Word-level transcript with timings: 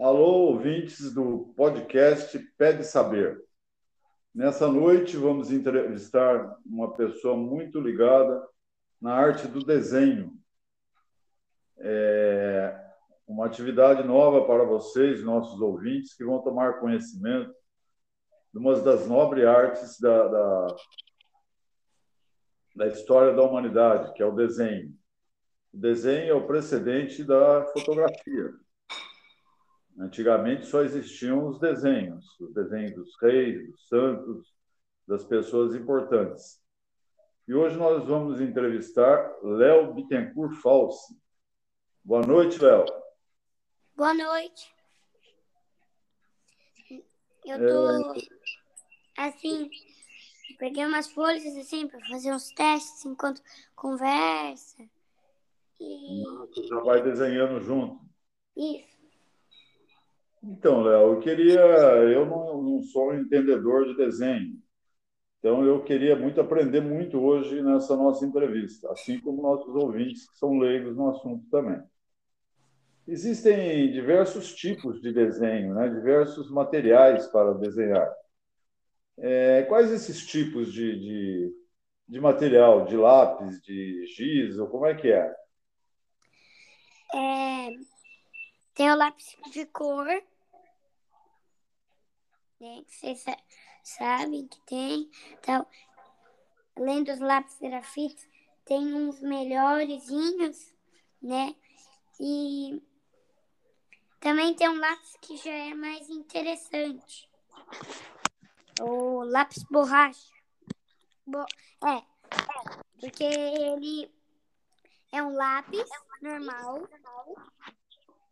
Alô, 0.00 0.52
ouvintes 0.52 1.12
do 1.12 1.52
podcast 1.56 2.38
Pede 2.56 2.84
Saber. 2.84 3.44
Nessa 4.32 4.68
noite 4.70 5.16
vamos 5.16 5.50
entrevistar 5.50 6.56
uma 6.64 6.94
pessoa 6.94 7.36
muito 7.36 7.80
ligada 7.80 8.46
na 9.00 9.12
arte 9.12 9.48
do 9.48 9.58
desenho. 9.64 10.38
É 11.78 12.80
uma 13.26 13.46
atividade 13.46 14.06
nova 14.06 14.46
para 14.46 14.62
vocês, 14.62 15.24
nossos 15.24 15.60
ouvintes, 15.60 16.14
que 16.14 16.24
vão 16.24 16.40
tomar 16.42 16.78
conhecimento 16.78 17.52
de 18.52 18.60
uma 18.60 18.78
das 18.78 19.08
nobres 19.08 19.46
artes 19.46 19.98
da, 19.98 20.28
da, 20.28 20.76
da 22.76 22.86
história 22.86 23.34
da 23.34 23.42
humanidade, 23.42 24.12
que 24.14 24.22
é 24.22 24.26
o 24.26 24.36
desenho. 24.36 24.94
O 25.74 25.76
desenho 25.76 26.30
é 26.30 26.34
o 26.34 26.46
precedente 26.46 27.24
da 27.24 27.64
fotografia. 27.72 28.54
Antigamente 29.98 30.66
só 30.66 30.82
existiam 30.82 31.48
os 31.48 31.58
desenhos, 31.58 32.38
os 32.38 32.54
desenhos 32.54 32.94
dos 32.94 33.16
reis, 33.20 33.68
dos 33.68 33.88
santos, 33.88 34.54
das 35.06 35.24
pessoas 35.24 35.74
importantes. 35.74 36.62
E 37.48 37.54
hoje 37.54 37.76
nós 37.76 38.06
vamos 38.06 38.40
entrevistar 38.40 39.34
Léo 39.42 39.92
Bittencourt 39.94 40.54
Falsi. 40.60 41.18
Boa 42.04 42.24
noite, 42.24 42.62
Léo. 42.62 42.84
Boa 43.96 44.14
noite. 44.14 44.72
Eu 47.44 47.58
tô 47.66 47.90
é... 47.90 49.26
assim, 49.26 49.68
peguei 50.58 50.84
umas 50.84 51.10
folhas 51.10 51.44
assim 51.56 51.88
para 51.88 51.98
fazer 52.06 52.32
uns 52.32 52.52
testes 52.52 53.04
enquanto 53.04 53.42
conversa. 53.74 54.76
E... 55.80 56.22
Você 56.22 56.62
já 56.68 56.78
vai 56.80 57.02
desenhando 57.02 57.60
junto. 57.60 57.98
Isso. 58.56 58.97
Então, 60.42 60.82
Léo, 60.82 61.14
eu 61.14 61.20
queria. 61.20 61.60
Eu 61.60 62.26
não, 62.26 62.62
não, 62.62 62.82
sou 62.82 63.10
um 63.10 63.18
entendedor 63.18 63.86
de 63.86 63.96
desenho, 63.96 64.56
então 65.38 65.64
eu 65.64 65.82
queria 65.82 66.16
muito 66.16 66.40
aprender 66.40 66.80
muito 66.80 67.18
hoje 67.20 67.62
nessa 67.62 67.96
nossa 67.96 68.24
entrevista, 68.24 68.90
assim 68.92 69.20
como 69.20 69.42
nossos 69.42 69.74
ouvintes 69.74 70.28
que 70.30 70.38
são 70.38 70.58
leigos 70.58 70.96
no 70.96 71.10
assunto 71.10 71.44
também. 71.50 71.80
Existem 73.06 73.90
diversos 73.90 74.54
tipos 74.54 75.00
de 75.00 75.12
desenho, 75.12 75.74
né? 75.74 75.88
diversos 75.88 76.50
materiais 76.50 77.26
para 77.28 77.54
desenhar. 77.54 78.12
É, 79.16 79.62
quais 79.62 79.90
esses 79.90 80.26
tipos 80.26 80.72
de, 80.72 80.98
de, 81.00 81.52
de, 82.06 82.20
material? 82.20 82.84
De 82.84 82.96
lápis, 82.96 83.62
de 83.62 84.04
giz, 84.06 84.58
ou 84.58 84.68
como 84.68 84.84
é 84.84 84.94
que 84.94 85.10
é? 85.10 85.34
é 87.14 87.70
tem 88.78 88.92
o 88.92 88.94
lápis 88.94 89.36
de 89.50 89.66
cor, 89.66 90.06
né? 92.60 92.84
Que 92.86 92.94
vocês 92.94 93.24
sabem 93.82 94.46
que 94.46 94.60
tem. 94.60 95.10
Então, 95.32 95.66
além 96.76 97.02
dos 97.02 97.18
lápis 97.18 97.58
grafites, 97.58 98.28
tem 98.64 98.94
uns 98.94 99.20
melhorzinhos, 99.20 100.72
né? 101.20 101.56
E 102.20 102.80
também 104.20 104.54
tem 104.54 104.68
um 104.68 104.78
lápis 104.78 105.16
que 105.22 105.36
já 105.38 105.50
é 105.50 105.74
mais 105.74 106.08
interessante. 106.08 107.28
O 108.80 109.24
lápis 109.24 109.64
borracha. 109.64 110.32
Bo 111.26 111.44
é, 111.84 111.96
é, 111.96 112.04
porque 113.00 113.24
ele 113.24 114.08
é 115.10 115.20
um 115.20 115.34
lápis 115.34 115.90
normal, 116.22 116.88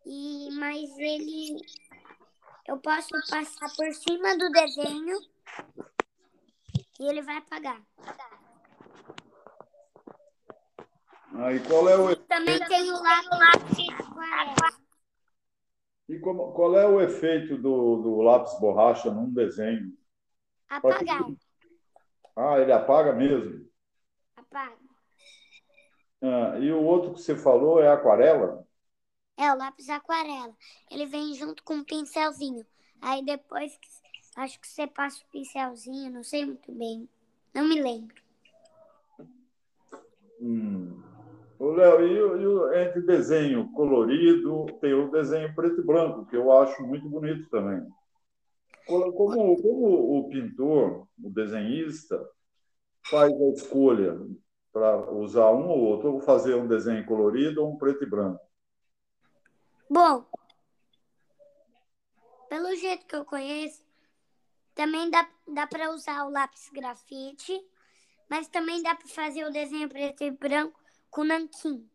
e 0.06 0.50
mas 0.52 0.96
ele 0.98 1.56
eu 2.68 2.78
posso 2.78 3.10
passar 3.28 3.68
por 3.76 3.92
cima 3.92 4.38
do 4.38 4.50
desenho 4.50 5.18
e 6.98 7.08
ele 7.08 7.22
vai 7.22 7.36
apagar. 7.38 7.82
Ah, 11.34 11.52
e 11.52 11.60
qual 11.60 11.88
é 11.88 11.96
o 11.96 12.16
Também 12.16 12.58
tem 12.66 12.90
o 12.90 13.02
lápis 13.02 13.88
aquarela. 14.00 14.86
E 16.08 16.18
como, 16.20 16.52
qual 16.52 16.78
é 16.78 16.86
o 16.86 17.00
efeito 17.00 17.56
do, 17.58 17.96
do 17.96 18.22
lápis 18.22 18.58
borracha 18.60 19.10
num 19.10 19.32
desenho? 19.32 19.92
Apagar. 20.68 21.24
Ah, 22.36 22.58
ele 22.58 22.72
apaga 22.72 23.12
mesmo? 23.12 23.68
Apaga. 24.36 24.76
Ah, 26.22 26.58
e 26.58 26.72
o 26.72 26.82
outro 26.82 27.12
que 27.12 27.20
você 27.20 27.36
falou 27.36 27.82
é 27.82 27.88
aquarela? 27.88 28.65
É, 29.36 29.52
o 29.52 29.56
lápis 29.56 29.88
aquarela. 29.88 30.54
Ele 30.90 31.06
vem 31.06 31.34
junto 31.34 31.62
com 31.62 31.74
um 31.74 31.84
pincelzinho. 31.84 32.64
Aí 33.00 33.24
depois, 33.24 33.78
acho 34.36 34.58
que 34.60 34.66
você 34.66 34.86
passa 34.86 35.22
o 35.22 35.30
pincelzinho, 35.30 36.12
não 36.12 36.24
sei 36.24 36.46
muito 36.46 36.72
bem. 36.72 37.08
Não 37.54 37.68
me 37.68 37.80
lembro. 37.80 38.14
Hum. 40.40 41.02
Ô, 41.58 41.70
Léo, 41.70 42.02
e, 42.02 42.76
e, 42.76 42.82
entre 42.82 43.00
desenho 43.02 43.70
colorido, 43.72 44.66
tem 44.80 44.92
o 44.92 45.10
desenho 45.10 45.54
preto 45.54 45.80
e 45.80 45.84
branco, 45.84 46.26
que 46.26 46.36
eu 46.36 46.52
acho 46.52 46.82
muito 46.82 47.08
bonito 47.08 47.48
também. 47.48 47.86
Como, 48.86 49.12
como 49.12 50.18
o 50.18 50.28
pintor, 50.28 51.08
o 51.22 51.30
desenhista, 51.30 52.22
faz 53.10 53.32
a 53.32 53.48
escolha 53.50 54.20
para 54.72 55.10
usar 55.12 55.50
um 55.50 55.68
ou 55.68 55.78
outro, 55.78 56.12
ou 56.12 56.20
fazer 56.20 56.54
um 56.54 56.68
desenho 56.68 57.04
colorido 57.06 57.64
ou 57.64 57.72
um 57.72 57.78
preto 57.78 58.04
e 58.04 58.06
branco? 58.08 58.45
Bom, 59.88 60.26
pelo 62.48 62.74
jeito 62.74 63.06
que 63.06 63.14
eu 63.14 63.24
conheço, 63.24 63.84
também 64.74 65.08
dá, 65.10 65.28
dá 65.46 65.66
para 65.66 65.90
usar 65.90 66.24
o 66.24 66.30
lápis 66.30 66.68
grafite, 66.70 67.64
mas 68.28 68.48
também 68.48 68.82
dá 68.82 68.94
para 68.94 69.08
fazer 69.08 69.44
o 69.44 69.52
desenho 69.52 69.88
preto 69.88 70.24
e 70.24 70.30
branco 70.30 70.78
com 71.10 71.24
nanquim. 71.24 71.88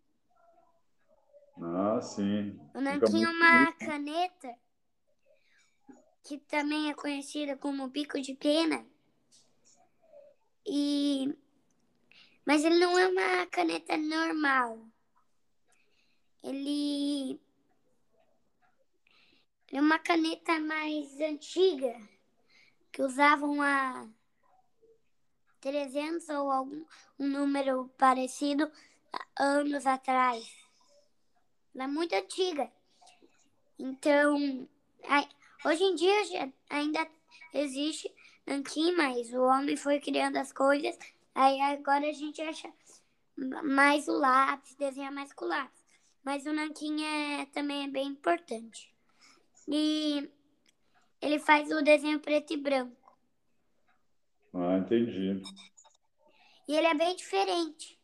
Ah, 1.61 2.01
sim. 2.01 2.59
O 2.73 2.81
nanquim 2.81 3.23
é 3.23 3.29
uma 3.29 3.71
caneta 3.73 4.55
que 6.23 6.37
também 6.37 6.89
é 6.89 6.93
conhecida 6.93 7.57
como 7.57 7.89
bico 7.89 8.21
de 8.21 8.33
pena. 8.35 8.85
E 10.65 11.35
mas 12.45 12.63
ele 12.63 12.79
não 12.79 12.97
é 12.97 13.07
uma 13.07 13.45
caneta 13.47 13.95
normal. 13.97 14.79
Ele 16.43 17.39
é 19.71 19.79
uma 19.79 19.97
caneta 19.97 20.59
mais 20.59 21.19
antiga 21.21 21.95
que 22.91 23.01
usavam 23.01 23.61
há 23.61 24.05
300 25.61 26.27
ou 26.29 26.51
algum 26.51 26.85
um 27.17 27.27
número 27.27 27.89
parecido 27.97 28.69
anos 29.39 29.85
atrás. 29.85 30.45
Ela 31.73 31.85
é 31.85 31.87
muito 31.87 32.13
antiga. 32.13 32.69
Então, 33.79 34.67
hoje 35.65 35.83
em 35.83 35.95
dia 35.95 36.53
ainda 36.69 37.07
existe 37.53 38.13
nanquim, 38.45 38.91
mas 38.91 39.33
o 39.33 39.41
homem 39.41 39.77
foi 39.77 39.99
criando 39.99 40.37
as 40.37 40.51
coisas. 40.51 40.97
Aí 41.33 41.61
agora 41.61 42.09
a 42.09 42.13
gente 42.13 42.41
acha 42.41 42.71
mais 43.63 44.07
o 44.09 44.13
lápis, 44.13 44.75
desenha 44.75 45.11
mais 45.11 45.31
com 45.31 45.45
o 45.45 45.47
lápis. 45.47 45.81
Mas 46.23 46.45
o 46.45 46.51
nanquim 46.51 47.03
é, 47.03 47.45
também 47.47 47.85
é 47.85 47.87
bem 47.87 48.07
importante. 48.07 48.90
E 49.73 50.29
ele 51.21 51.39
faz 51.39 51.71
o 51.71 51.81
desenho 51.81 52.19
preto 52.19 52.51
e 52.51 52.57
branco. 52.57 53.17
Ah, 54.53 54.77
entendi. 54.77 55.41
E 56.67 56.75
ele 56.75 56.87
é 56.87 56.93
bem 56.93 57.15
diferente. 57.15 57.97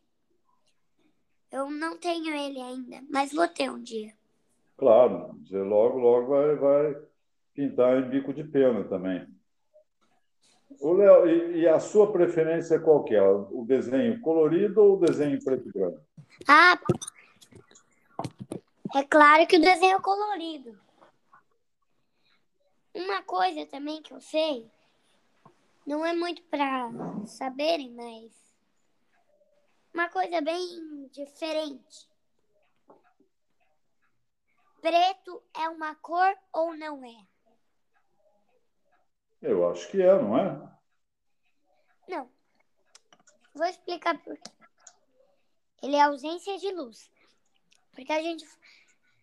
Eu 1.52 1.70
não 1.70 1.98
tenho 1.98 2.34
ele 2.34 2.58
ainda, 2.58 3.02
mas 3.10 3.34
vou 3.34 3.46
ter 3.46 3.70
um 3.70 3.82
dia. 3.82 4.14
Claro, 4.78 5.38
você 5.42 5.58
logo, 5.58 5.98
logo 5.98 6.28
vai, 6.28 6.56
vai 6.56 7.02
pintar 7.52 7.98
em 7.98 8.08
bico 8.08 8.32
de 8.32 8.44
pena 8.44 8.84
também. 8.84 9.26
O 10.80 10.92
Léo, 10.92 11.28
e, 11.28 11.60
e, 11.60 11.68
a 11.68 11.80
sua 11.80 12.12
preferência 12.12 12.78
qual 12.78 13.04
que 13.04 13.14
é? 13.14 13.22
O 13.22 13.64
desenho 13.66 14.20
colorido 14.20 14.80
ou 14.80 14.96
o 14.96 15.00
desenho 15.00 15.42
preto 15.42 15.68
e 15.68 15.72
branco? 15.72 16.00
Ah, 16.46 16.78
é 18.94 19.02
claro 19.04 19.46
que 19.46 19.56
o 19.56 19.60
desenho 19.60 20.00
colorido. 20.00 20.87
Uma 22.98 23.22
coisa 23.22 23.64
também 23.64 24.02
que 24.02 24.12
eu 24.12 24.20
sei, 24.20 24.68
não 25.86 26.04
é 26.04 26.12
muito 26.12 26.42
para 26.46 26.90
saberem, 27.26 27.94
mas 27.94 28.32
uma 29.94 30.08
coisa 30.08 30.40
bem 30.40 31.06
diferente. 31.12 32.10
Preto 34.80 35.40
é 35.56 35.68
uma 35.68 35.94
cor 35.94 36.36
ou 36.52 36.76
não 36.76 37.04
é? 37.04 37.24
Eu 39.42 39.70
acho 39.70 39.88
que 39.92 40.02
é, 40.02 40.20
não 40.20 40.36
é? 40.36 40.78
Não. 42.08 42.28
Vou 43.54 43.66
explicar 43.66 44.18
por 44.24 44.36
quê. 44.36 44.50
Ele 45.84 45.94
é 45.94 46.02
ausência 46.02 46.58
de 46.58 46.72
luz. 46.72 47.08
Porque 47.92 48.12
a 48.12 48.20
gente 48.20 48.44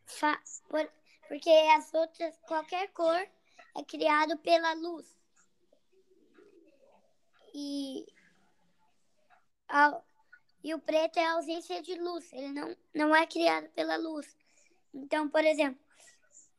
fa... 0.06 0.42
por 0.69 0.89
Porque 1.27 1.50
as 1.50 1.94
outras, 1.94 2.38
qualquer 2.48 2.88
cor 2.94 3.35
é 3.75 3.83
criado 3.83 4.38
pela 4.38 4.74
luz. 4.74 5.06
E, 7.54 8.06
a, 9.68 10.01
e 10.63 10.74
o 10.74 10.80
preto 10.80 11.18
é 11.18 11.25
a 11.25 11.33
ausência 11.33 11.81
de 11.81 11.95
luz. 11.95 12.31
Ele 12.33 12.50
não, 12.50 12.75
não 12.94 13.16
é 13.16 13.25
criado 13.25 13.69
pela 13.69 13.98
luz. 13.98 14.36
Então, 14.94 15.30
por 15.30 15.44
exemplo, 15.44 15.80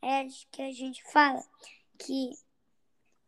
é 0.02 0.26
que 0.50 0.62
a 0.62 0.72
gente 0.72 1.02
fala 1.10 1.42
que 1.98 2.30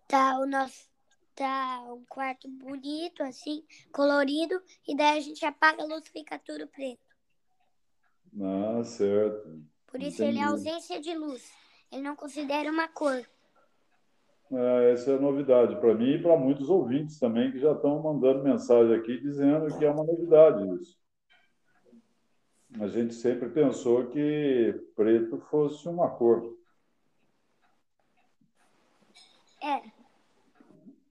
tá 0.07 0.39
o 0.39 0.47
nosso 0.47 0.89
tá 1.35 1.81
um 1.93 2.05
quarto 2.07 2.49
bonito 2.49 3.23
assim, 3.23 3.65
colorido, 3.93 4.61
e 4.87 4.97
daí 4.97 5.19
a 5.19 5.21
gente 5.21 5.47
apaga 5.47 5.83
a 5.83 5.87
luz 5.87 6.03
e 6.07 6.11
fica 6.11 6.37
tudo 6.37 6.67
preto. 6.67 7.01
Ah, 8.43 8.83
certo. 8.83 9.65
Por 9.87 10.03
isso 10.03 10.23
Entendi. 10.23 10.31
ele 10.31 10.39
é 10.41 10.43
ausência 10.43 11.01
de 11.01 11.15
luz. 11.15 11.49
Ele 11.93 12.03
não 12.03 12.17
considera 12.17 12.71
uma 12.71 12.89
cor. 12.89 13.25
É, 14.51 14.93
essa 14.93 15.11
é 15.11 15.15
a 15.17 15.21
novidade 15.21 15.77
para 15.77 15.95
mim 15.95 16.15
e 16.15 16.23
para 16.23 16.37
muitos 16.37 16.71
ouvintes 16.71 17.19
também 17.19 17.53
que 17.53 17.59
já 17.59 17.73
estão 17.73 18.03
mandando 18.03 18.43
mensagem 18.43 18.95
aqui 18.95 19.21
dizendo 19.21 19.77
que 19.77 19.85
é 19.85 19.91
uma 19.91 20.05
novidade 20.05 20.67
isso. 20.81 20.99
A 22.81 22.87
gente 22.87 23.15
sempre 23.15 23.49
pensou 23.49 24.07
que 24.07 24.75
preto 24.95 25.39
fosse 25.51 25.89
uma 25.89 26.11
cor. 26.11 26.55
É. 29.63 29.83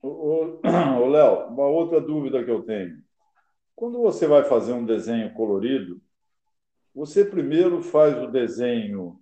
Ô, 0.01 0.59
Léo, 1.09 1.47
uma 1.47 1.67
outra 1.67 1.99
dúvida 1.99 2.43
que 2.43 2.49
eu 2.49 2.63
tenho. 2.63 3.03
Quando 3.75 3.99
você 3.99 4.25
vai 4.25 4.43
fazer 4.43 4.73
um 4.73 4.85
desenho 4.85 5.33
colorido, 5.33 6.01
você 6.93 7.23
primeiro 7.23 7.83
faz 7.83 8.17
o 8.17 8.27
desenho 8.27 9.19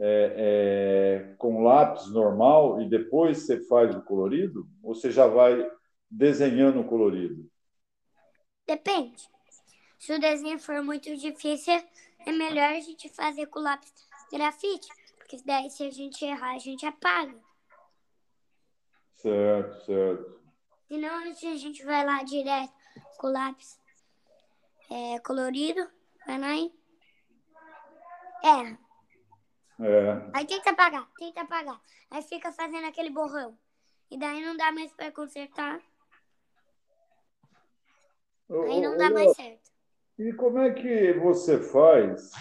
é, 0.00 1.28
é, 1.30 1.34
com 1.36 1.62
lápis 1.62 2.10
normal 2.10 2.80
e 2.80 2.88
depois 2.88 3.38
você 3.38 3.60
faz 3.66 3.94
o 3.94 4.02
colorido? 4.02 4.68
Ou 4.82 4.94
você 4.94 5.10
já 5.10 5.26
vai 5.26 5.68
desenhando 6.10 6.80
o 6.80 6.84
colorido? 6.84 7.50
Depende. 8.66 9.28
Se 9.98 10.12
o 10.12 10.20
desenho 10.20 10.58
for 10.58 10.82
muito 10.82 11.14
difícil, 11.16 11.74
é 12.26 12.32
melhor 12.32 12.72
a 12.72 12.80
gente 12.80 13.08
fazer 13.08 13.46
com 13.46 13.58
lápis 13.58 13.92
grafite, 14.30 14.88
porque 15.16 15.40
daí 15.44 15.70
se 15.70 15.84
a 15.84 15.90
gente 15.90 16.24
errar, 16.24 16.54
a 16.54 16.58
gente 16.58 16.86
apaga. 16.86 17.34
Certo, 19.16 19.84
certo. 19.84 20.38
Senão 20.86 21.14
a 21.24 21.32
gente 21.32 21.84
vai 21.84 22.04
lá 22.04 22.22
direto 22.22 22.72
com 23.18 23.26
o 23.26 23.32
lápis 23.32 23.78
é, 24.90 25.18
colorido, 25.20 25.86
vai 26.26 26.38
lá 26.38 26.54
e 26.54 26.72
erra. 28.44 28.87
É. 29.80 30.30
Aí 30.34 30.46
tenta 30.46 30.70
apagar, 30.70 31.08
tenta 31.18 31.42
apagar. 31.42 31.80
Aí 32.10 32.22
fica 32.22 32.52
fazendo 32.52 32.86
aquele 32.86 33.10
borrão. 33.10 33.56
E 34.10 34.18
daí 34.18 34.44
não 34.44 34.56
dá 34.56 34.72
mais 34.72 34.92
para 34.92 35.12
consertar. 35.12 35.80
Aí 38.50 38.80
não 38.80 38.96
dá 38.96 39.10
mais 39.10 39.36
certo. 39.36 39.68
E 40.18 40.32
como 40.32 40.58
é 40.58 40.72
que 40.72 41.12
você 41.12 41.58
faz 41.58 42.32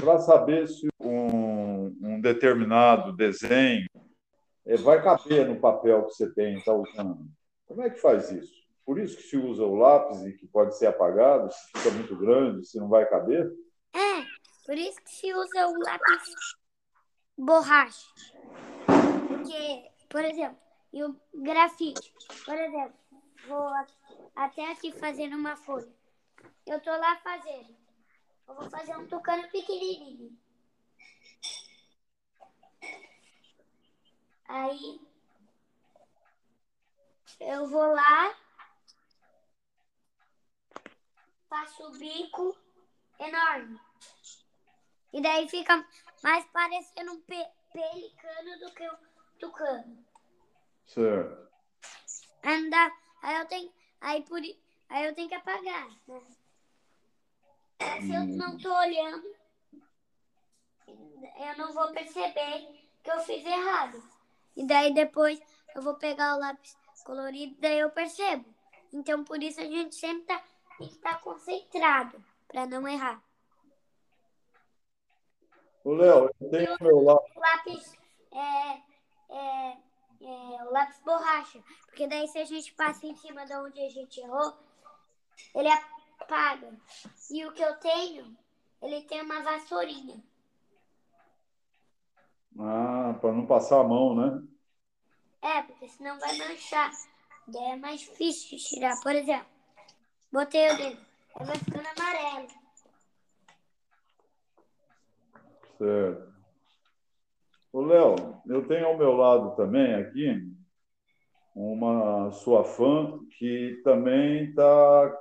para 0.00 0.18
saber 0.18 0.66
se 0.66 0.88
um, 0.98 1.96
um 2.00 2.20
determinado 2.20 3.12
desenho 3.12 3.86
é, 4.66 4.76
vai 4.76 5.02
caber 5.02 5.46
no 5.46 5.60
papel 5.60 6.04
que 6.06 6.14
você 6.14 6.28
tem, 6.30 6.58
está 6.58 6.72
usando. 6.72 7.28
Como 7.66 7.82
é 7.82 7.90
que 7.90 8.00
faz 8.00 8.30
isso? 8.30 8.52
Por 8.84 8.98
isso 8.98 9.16
que 9.16 9.22
se 9.22 9.36
usa 9.36 9.64
o 9.64 9.76
lápis 9.76 10.24
e 10.24 10.32
que 10.32 10.46
pode 10.46 10.76
ser 10.76 10.86
apagado, 10.86 11.52
se 11.52 11.66
fica 11.76 11.90
muito 11.90 12.16
grande, 12.16 12.66
se 12.66 12.78
não 12.78 12.88
vai 12.88 13.08
caber? 13.08 13.50
Por 14.70 14.78
isso 14.78 15.02
que 15.02 15.10
se 15.10 15.34
usa 15.34 15.66
o 15.66 15.80
lápis 15.80 16.56
borracha. 17.36 18.06
Porque, 19.26 19.90
por 20.08 20.24
exemplo, 20.24 20.62
e 20.92 21.02
o 21.02 21.20
grafite, 21.34 22.14
por 22.44 22.54
exemplo, 22.54 22.96
vou 23.48 23.68
até 24.36 24.70
aqui 24.70 24.92
fazendo 24.92 25.34
uma 25.34 25.56
folha. 25.56 25.92
Eu 26.64 26.80
tô 26.80 26.90
lá 26.90 27.16
fazendo. 27.16 27.76
Eu 28.46 28.54
vou 28.54 28.70
fazer 28.70 28.96
um 28.96 29.08
tucano 29.08 29.42
pequenininho. 29.48 30.38
Aí 34.46 35.00
eu 37.40 37.66
vou 37.66 37.92
lá, 37.92 38.36
faço 41.48 41.88
o 41.88 41.98
bico 41.98 42.56
enorme. 43.18 43.80
E 45.12 45.20
daí 45.20 45.48
fica 45.48 45.86
mais 46.22 46.44
parecendo 46.46 47.12
um 47.12 47.20
pe 47.22 47.46
pelicano 47.72 48.58
do 48.60 48.74
que 48.74 48.88
um 48.88 48.96
tucano. 49.38 50.04
Certo. 50.86 51.50
Anda, 52.44 52.92
aí 53.22 53.40
eu 53.40 53.46
tenho, 53.46 53.72
aí 54.00 54.22
por, 54.22 54.40
aí 54.88 55.06
eu 55.06 55.14
tenho 55.14 55.28
que 55.28 55.34
apagar. 55.34 55.88
Né? 56.06 56.20
Se 58.00 58.12
eu 58.12 58.26
não 58.26 58.58
tô 58.58 58.72
olhando, 58.74 59.34
eu 60.86 61.56
não 61.56 61.72
vou 61.72 61.92
perceber 61.92 62.88
que 63.02 63.10
eu 63.10 63.20
fiz 63.20 63.44
errado. 63.44 64.02
E 64.56 64.66
daí 64.66 64.92
depois 64.92 65.40
eu 65.74 65.82
vou 65.82 65.94
pegar 65.94 66.36
o 66.36 66.40
lápis 66.40 66.76
colorido, 67.04 67.56
daí 67.60 67.78
eu 67.78 67.90
percebo. 67.90 68.44
Então 68.92 69.24
por 69.24 69.42
isso 69.42 69.60
a 69.60 69.64
gente 69.64 69.94
sempre 69.94 70.24
tá, 70.24 70.42
tem 70.78 70.88
que 70.88 70.94
estar 70.94 71.14
tá 71.14 71.18
concentrado 71.18 72.24
para 72.48 72.66
não 72.66 72.86
errar. 72.86 73.22
O 75.84 75.94
Léo, 75.94 76.30
eu 76.40 76.50
tenho 76.50 76.74
o 76.74 76.82
meu 76.82 77.00
lápis. 77.02 77.34
lápis 77.36 77.98
é, 78.32 78.72
é, 79.30 79.76
é, 80.20 80.64
o 80.64 80.70
lápis 80.70 81.00
borracha. 81.04 81.62
Porque 81.86 82.06
daí 82.06 82.28
se 82.28 82.38
a 82.38 82.44
gente 82.44 82.72
passa 82.74 83.06
em 83.06 83.14
cima 83.16 83.46
de 83.46 83.54
onde 83.54 83.80
a 83.80 83.88
gente 83.88 84.20
errou, 84.20 84.54
ele 85.54 85.68
apaga. 86.20 86.72
E 87.30 87.46
o 87.46 87.52
que 87.52 87.62
eu 87.62 87.76
tenho, 87.76 88.36
ele 88.82 89.02
tem 89.02 89.22
uma 89.22 89.42
vassourinha. 89.42 90.22
Ah, 92.58 93.16
para 93.20 93.32
não 93.32 93.46
passar 93.46 93.80
a 93.80 93.84
mão, 93.84 94.14
né? 94.14 94.42
É, 95.40 95.62
porque 95.62 95.88
senão 95.88 96.18
vai 96.18 96.36
manchar. 96.36 96.90
Daí 97.48 97.70
é 97.72 97.76
mais 97.76 98.00
difícil 98.00 98.58
de 98.58 98.64
tirar. 98.64 99.00
Por 99.00 99.14
exemplo, 99.14 99.46
botei 100.30 100.70
o 100.70 100.76
dedo, 100.76 101.06
aí 101.36 101.46
vai 101.46 101.56
ficando 101.56 101.88
amarelo. 101.88 102.59
Certo. 105.80 106.30
Ô, 107.72 107.80
Léo, 107.80 108.16
eu 108.46 108.68
tenho 108.68 108.86
ao 108.86 108.98
meu 108.98 109.12
lado 109.12 109.56
também 109.56 109.94
aqui 109.94 110.46
uma 111.56 112.30
sua 112.32 112.64
fã 112.64 113.18
que 113.38 113.80
também 113.82 114.50
está. 114.50 115.18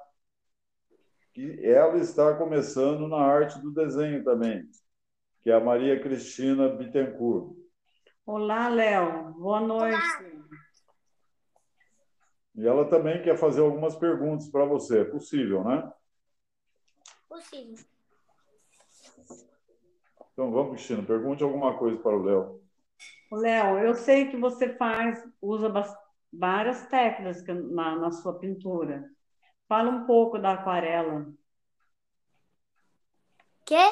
que 1.34 1.66
ela 1.66 1.98
está 1.98 2.36
começando 2.36 3.08
na 3.08 3.20
arte 3.20 3.58
do 3.62 3.72
desenho 3.72 4.22
também 4.22 4.68
que 5.42 5.50
é 5.50 5.54
a 5.54 5.64
Maria 5.64 5.98
Cristina 5.98 6.68
Bittencourt. 6.68 7.56
Olá, 8.26 8.68
Léo. 8.68 9.32
Boa 9.36 9.62
noite. 9.62 9.96
Olá. 9.96 10.50
E 12.56 12.68
ela 12.68 12.90
também 12.90 13.22
quer 13.22 13.38
fazer 13.38 13.62
algumas 13.62 13.96
perguntas 13.96 14.50
para 14.50 14.66
você. 14.66 15.00
É 15.00 15.06
possível, 15.06 15.64
né? 15.64 15.90
Possível. 17.30 17.86
Então 20.40 20.54
vamos, 20.54 20.72
Cristina. 20.72 21.04
Pergunte 21.04 21.44
alguma 21.44 21.78
coisa 21.78 22.00
para 22.00 22.16
o 22.16 22.24
Léo. 22.24 22.64
Léo, 23.30 23.80
eu 23.80 23.94
sei 23.94 24.30
que 24.32 24.38
você 24.38 24.74
faz, 24.78 25.22
usa 25.42 25.70
várias 26.32 26.88
técnicas 26.88 27.46
na, 27.46 27.98
na 27.98 28.10
sua 28.10 28.40
pintura. 28.40 29.04
Fala 29.68 29.90
um 29.90 30.06
pouco 30.06 30.40
da 30.40 30.54
aquarela. 30.54 31.28
Quê? 33.66 33.84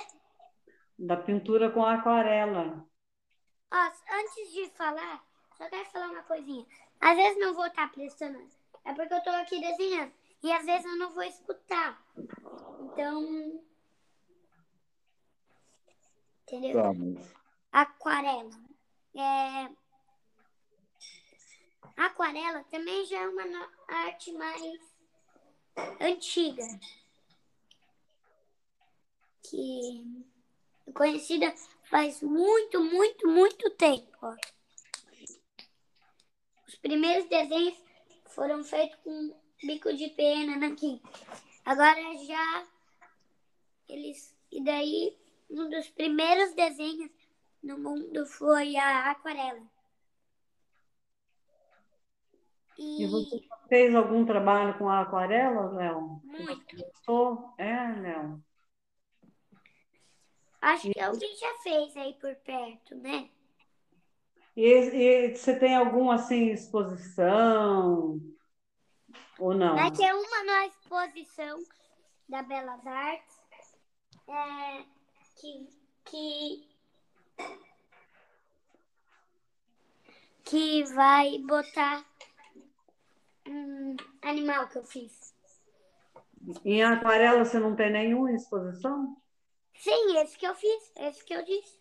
da 0.98 1.18
pintura 1.18 1.70
com 1.70 1.86
aquarela. 1.86 2.82
Ó, 3.70 3.92
antes 4.14 4.54
de 4.54 4.70
falar, 4.70 5.22
só 5.58 5.68
quero 5.68 5.90
falar 5.90 6.12
uma 6.12 6.24
coisinha. 6.24 6.66
Às 7.02 7.18
vezes 7.18 7.40
não 7.42 7.54
vou 7.56 7.68
estar 7.68 7.92
prestando, 7.92 8.40
é 8.86 8.94
porque 8.94 9.14
eu 9.14 9.18
estou 9.18 9.34
aqui 9.34 9.60
desenhando. 9.60 10.14
E 10.42 10.54
às 10.54 10.66
vezes 10.66 10.86
eu 10.86 10.98
não 10.98 11.10
vou 11.10 11.24
escutar. 11.24 12.02
Então. 12.80 13.68
Entendeu? 16.48 16.82
Tá, 16.82 16.94
mas... 16.94 17.36
Aquarela. 17.74 18.50
É... 19.14 19.70
Aquarela 21.98 22.64
também 22.66 23.06
já 23.06 23.20
é 23.20 23.28
uma 23.28 23.70
arte 23.88 24.32
mais 24.32 24.80
antiga. 26.00 26.64
Que 29.44 30.24
conhecida 30.94 31.54
faz 31.90 32.22
muito, 32.22 32.82
muito, 32.82 33.28
muito 33.28 33.70
tempo. 33.72 34.36
Os 36.66 36.76
primeiros 36.76 37.28
desenhos 37.28 37.78
foram 38.28 38.64
feitos 38.64 38.98
com 39.04 39.36
bico 39.64 39.94
de 39.94 40.10
pena 40.12 40.66
aqui. 40.68 41.02
Agora 41.66 42.18
já 42.26 42.68
eles 43.90 44.34
e 44.52 44.64
daí 44.64 45.27
um 45.50 45.70
dos 45.70 45.90
primeiros 45.90 46.54
desenhos 46.54 47.12
no 47.64 47.78
mundo 47.78 48.26
foi 48.26 48.76
a 48.76 49.12
aquarela. 49.12 49.62
E, 52.78 53.04
e 53.04 53.08
você 53.08 53.42
fez 53.68 53.96
algum 53.96 54.26
trabalho 54.26 54.78
com 54.78 54.88
a 54.88 55.02
aquarela, 55.02 55.72
Léo? 55.72 56.22
Muito. 56.24 56.76
Gostou? 56.76 57.54
É, 57.58 57.92
Léo. 58.00 58.44
Acho 60.62 60.92
que 60.92 61.00
alguém 61.00 61.36
já 61.38 61.54
fez 61.64 61.96
aí 61.98 62.14
por 62.16 62.36
perto, 62.38 62.96
né? 62.96 63.30
E, 64.56 64.64
e 64.66 65.36
você 65.36 65.58
tem 65.58 65.76
alguma 65.76 66.16
assim 66.16 66.50
exposição 66.50 68.20
ou 69.40 69.54
não? 69.54 69.76
Vai 69.76 69.92
ter 69.92 70.14
uma 70.14 70.44
na 70.44 70.66
exposição 70.66 71.60
da 72.28 72.42
Belas 72.42 72.86
Artes 72.86 73.38
é, 74.28 74.86
que, 75.40 75.70
que 76.06 76.68
que 80.44 80.84
vai 80.94 81.40
botar 81.40 82.06
um 83.48 83.98
animal 84.22 84.68
que 84.70 84.78
eu 84.78 84.84
fiz. 84.84 85.36
Em 86.64 86.84
aquarela 86.84 87.44
você 87.44 87.60
não 87.60 87.76
tem 87.76 87.92
nenhuma 87.92 88.32
exposição? 88.32 89.18
Sim, 89.76 90.18
esse 90.20 90.38
que 90.38 90.48
eu 90.48 90.56
fiz, 90.56 90.92
esse 90.96 91.24
que 91.26 91.34
eu 91.34 91.44
disse. 91.44 91.80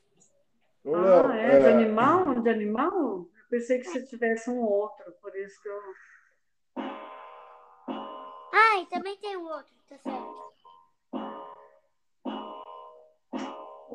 ah, 0.87 1.37
é? 1.37 1.61
De 1.61 1.67
é. 1.67 1.73
animal? 1.73 2.41
De 2.41 2.51
animal? 2.51 2.93
Eu 2.93 3.31
pensei 3.49 3.79
que 3.79 3.85
você 3.85 4.05
tivesse 4.05 4.51
um 4.51 4.61
outro, 4.61 5.13
por 5.23 5.35
isso 5.37 5.63
que 5.63 5.69
eu. 5.69 5.81
Ah, 8.53 8.81
e 8.81 8.87
também 8.87 9.17
tem 9.19 9.37
um 9.37 9.45
outro, 9.49 9.73
tá 9.89 9.97
certo. 9.99 10.46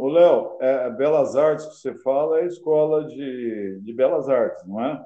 Ô, 0.01 0.07
Léo, 0.07 0.57
é, 0.59 0.89
Belas 0.89 1.35
Artes 1.35 1.67
que 1.67 1.75
você 1.75 1.93
fala 1.99 2.39
é 2.39 2.41
a 2.41 2.47
escola 2.47 3.05
de, 3.05 3.79
de 3.81 3.93
Belas 3.93 4.27
Artes, 4.27 4.67
não 4.67 4.83
é? 4.83 5.05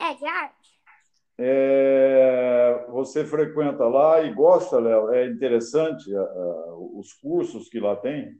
É, 0.00 0.14
de 0.14 0.26
arte. 0.26 0.80
É, 1.38 2.86
você 2.88 3.24
frequenta 3.24 3.86
lá 3.86 4.20
e 4.20 4.34
gosta, 4.34 4.80
Léo? 4.80 5.12
É 5.12 5.28
interessante 5.28 6.12
uh, 6.12 6.98
os 6.98 7.12
cursos 7.12 7.68
que 7.68 7.78
lá 7.78 7.94
tem? 7.94 8.36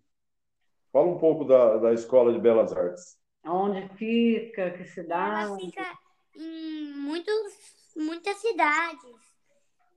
Fala 0.92 1.06
um 1.06 1.18
pouco 1.18 1.44
da, 1.44 1.76
da 1.76 1.92
Escola 1.92 2.32
de 2.32 2.40
Belas 2.40 2.72
Artes. 2.72 3.16
Onde 3.46 3.88
fica? 3.90 4.72
Que 4.72 4.84
cidade? 4.86 5.46
Ela 5.46 5.56
fica 5.56 5.98
em 6.36 6.94
muitos, 6.94 7.92
muitas 7.96 8.38
cidades. 8.38 9.20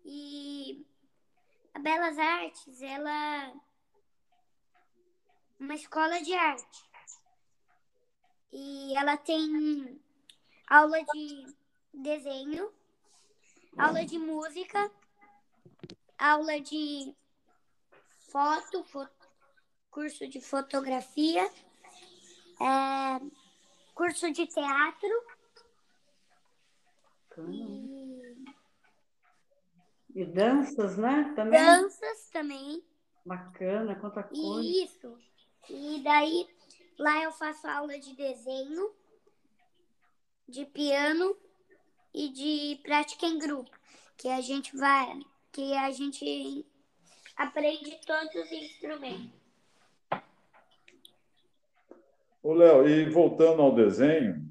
E 0.06 0.86
a 1.74 1.80
Belas 1.80 2.20
Artes, 2.20 2.80
ela 2.80 3.54
uma 5.60 5.76
escola 5.76 6.22
de 6.22 6.34
arte. 6.34 6.88
E 8.52 8.96
ela 8.96 9.18
tem 9.18 10.00
aula 10.68 11.04
de 11.14 11.46
desenho, 11.94 12.72
aula 13.78 14.06
de 14.06 14.18
música, 14.18 14.92
aula 16.18 16.60
de 16.60 17.16
foto, 18.32 18.86
curso 19.90 20.28
de 20.28 20.40
fotografia, 20.40 21.46
é, 22.62 23.20
curso 23.94 24.32
de 24.32 24.48
teatro. 24.48 25.38
E... 27.50 28.46
e... 30.16 30.26
danças, 30.26 30.98
né? 30.98 31.34
Também. 31.36 31.64
Danças 31.64 32.30
também. 32.32 32.84
Bacana, 33.24 33.96
quanta 33.96 34.24
coisa. 34.24 34.84
Isso. 34.84 35.18
E 35.70 36.02
daí 36.04 36.48
lá 36.98 37.24
eu 37.24 37.32
faço 37.32 37.68
aula 37.68 37.98
de 38.00 38.16
desenho, 38.16 38.92
de 40.48 40.66
piano 40.66 41.36
e 42.14 42.30
de 42.30 42.80
prática 42.84 43.26
em 43.26 43.38
grupo, 43.38 43.72
que 44.18 44.30
a 44.30 44.42
gente 44.42 44.76
vai, 44.76 45.20
que 45.52 45.74
a 45.74 45.92
gente 45.92 46.66
aprende 47.36 48.00
todos 48.06 48.34
os 48.36 48.52
instrumentos. 48.52 49.38
Ô, 52.42 52.54
Léo, 52.54 52.88
e 52.88 53.10
voltando 53.10 53.62
ao 53.62 53.76
desenho, 53.76 54.50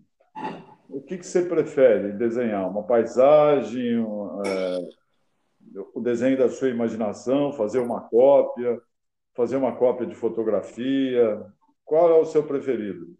o 0.89 1.01
que, 1.01 1.19
que 1.19 1.27
você 1.27 1.47
prefere 1.47 2.13
desenhar? 2.13 2.69
Uma 2.69 2.83
paisagem, 2.83 4.05
é, 4.47 4.89
o 5.95 6.01
desenho 6.01 6.37
da 6.37 6.49
sua 6.49 6.69
imaginação, 6.69 7.53
fazer 7.53 7.79
uma 7.79 8.03
cópia, 8.03 8.81
fazer 9.37 9.57
uma 9.57 9.77
cópia 9.77 10.07
de 10.07 10.15
fotografia? 10.15 11.53
Qual 11.85 12.11
é 12.11 12.15
o 12.19 12.25
seu 12.25 12.45
preferido? 12.45 13.17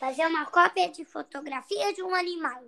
Fazer 0.00 0.26
uma 0.26 0.46
cópia 0.46 0.90
de 0.90 1.04
fotografia 1.04 1.92
de 1.92 2.02
um 2.02 2.14
animal. 2.14 2.64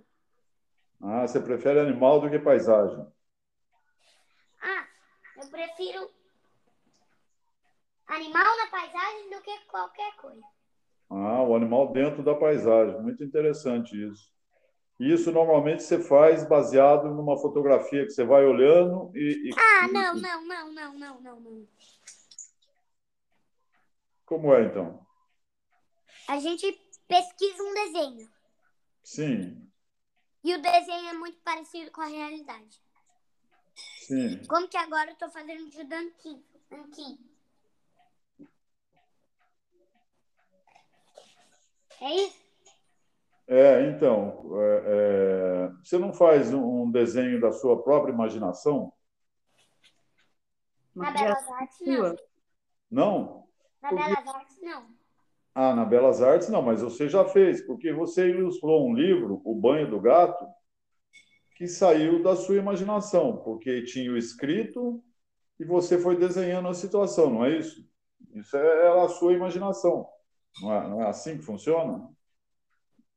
Ah, 1.01 1.27
você 1.27 1.39
prefere 1.39 1.79
animal 1.79 2.21
do 2.21 2.29
que 2.29 2.39
paisagem? 2.39 3.05
Ah, 4.61 4.87
eu 5.41 5.47
prefiro 5.49 6.09
animal 8.07 8.57
na 8.57 8.67
paisagem 8.67 9.29
do 9.29 9.41
que 9.41 9.59
qualquer 9.67 10.15
coisa. 10.15 10.41
Ah, 11.09 11.43
o 11.43 11.55
animal 11.55 11.91
dentro 11.91 12.23
da 12.23 12.35
paisagem. 12.35 13.01
Muito 13.01 13.23
interessante 13.23 13.95
isso. 13.95 14.31
Isso 14.99 15.31
normalmente 15.31 15.83
você 15.83 15.99
faz 15.99 16.47
baseado 16.47 17.09
numa 17.09 17.37
fotografia 17.37 18.03
que 18.03 18.11
você 18.11 18.23
vai 18.23 18.45
olhando 18.45 19.11
e. 19.15 19.49
e... 19.49 19.51
Ah, 19.55 19.87
não, 19.87 20.15
não, 20.15 20.47
não, 20.47 20.73
não, 20.73 20.93
não, 20.93 21.21
não, 21.21 21.39
não. 21.39 21.67
Como 24.27 24.53
é 24.53 24.65
então? 24.65 25.07
A 26.27 26.37
gente 26.37 26.69
pesquisa 27.07 27.63
um 27.63 27.73
desenho. 27.73 28.29
Sim. 29.01 29.71
E 30.43 30.53
o 30.53 30.61
desenho 30.61 31.09
é 31.09 31.13
muito 31.13 31.39
parecido 31.39 31.89
com 31.91 32.01
a 32.01 32.07
realidade. 32.07 32.83
Sim. 33.99 34.45
Como 34.45 34.67
que 34.67 34.75
agora 34.75 35.09
eu 35.09 35.13
estou 35.13 35.29
fazendo 35.29 35.69
de. 35.69 35.81
Danquim. 35.85 36.43
É 42.01 42.15
isso? 42.15 42.47
É, 43.47 43.89
então, 43.89 44.43
é, 44.61 44.83
é, 44.85 45.69
você 45.81 45.97
não 45.97 46.11
faz 46.13 46.53
um 46.53 46.91
desenho 46.91 47.39
da 47.39 47.53
sua 47.53 47.81
própria 47.81 48.11
imaginação? 48.11 48.91
Na 50.93 51.11
Belas 51.11 51.49
Artes, 51.49 51.87
não. 51.87 52.15
Não? 52.91 53.46
Na 53.81 53.91
Belas 53.91 54.27
Artes, 54.27 54.61
não. 54.61 54.87
Ah, 55.53 55.75
na 55.75 55.85
Belas 55.85 56.21
Artes 56.21 56.49
não, 56.49 56.61
mas 56.61 56.81
você 56.81 57.09
já 57.09 57.25
fez, 57.25 57.65
porque 57.65 57.91
você 57.91 58.29
ilustrou 58.29 58.87
um 58.87 58.93
livro, 58.93 59.41
O 59.43 59.55
Banho 59.55 59.89
do 59.89 59.99
Gato, 59.99 60.45
que 61.55 61.67
saiu 61.67 62.21
da 62.21 62.35
sua 62.35 62.57
imaginação, 62.57 63.37
porque 63.37 63.83
tinha 63.83 64.11
o 64.11 64.17
escrito 64.17 65.03
e 65.59 65.65
você 65.65 65.97
foi 65.97 66.15
desenhando 66.15 66.67
a 66.67 66.73
situação, 66.73 67.31
não 67.31 67.45
é 67.45 67.57
isso? 67.57 67.83
Isso 68.35 68.55
é 68.55 69.03
a 69.03 69.07
sua 69.09 69.33
imaginação. 69.33 70.07
Não 70.61 70.73
é, 70.73 70.87
não 70.87 71.01
é 71.01 71.07
assim 71.09 71.37
que 71.37 71.43
funciona? 71.43 72.07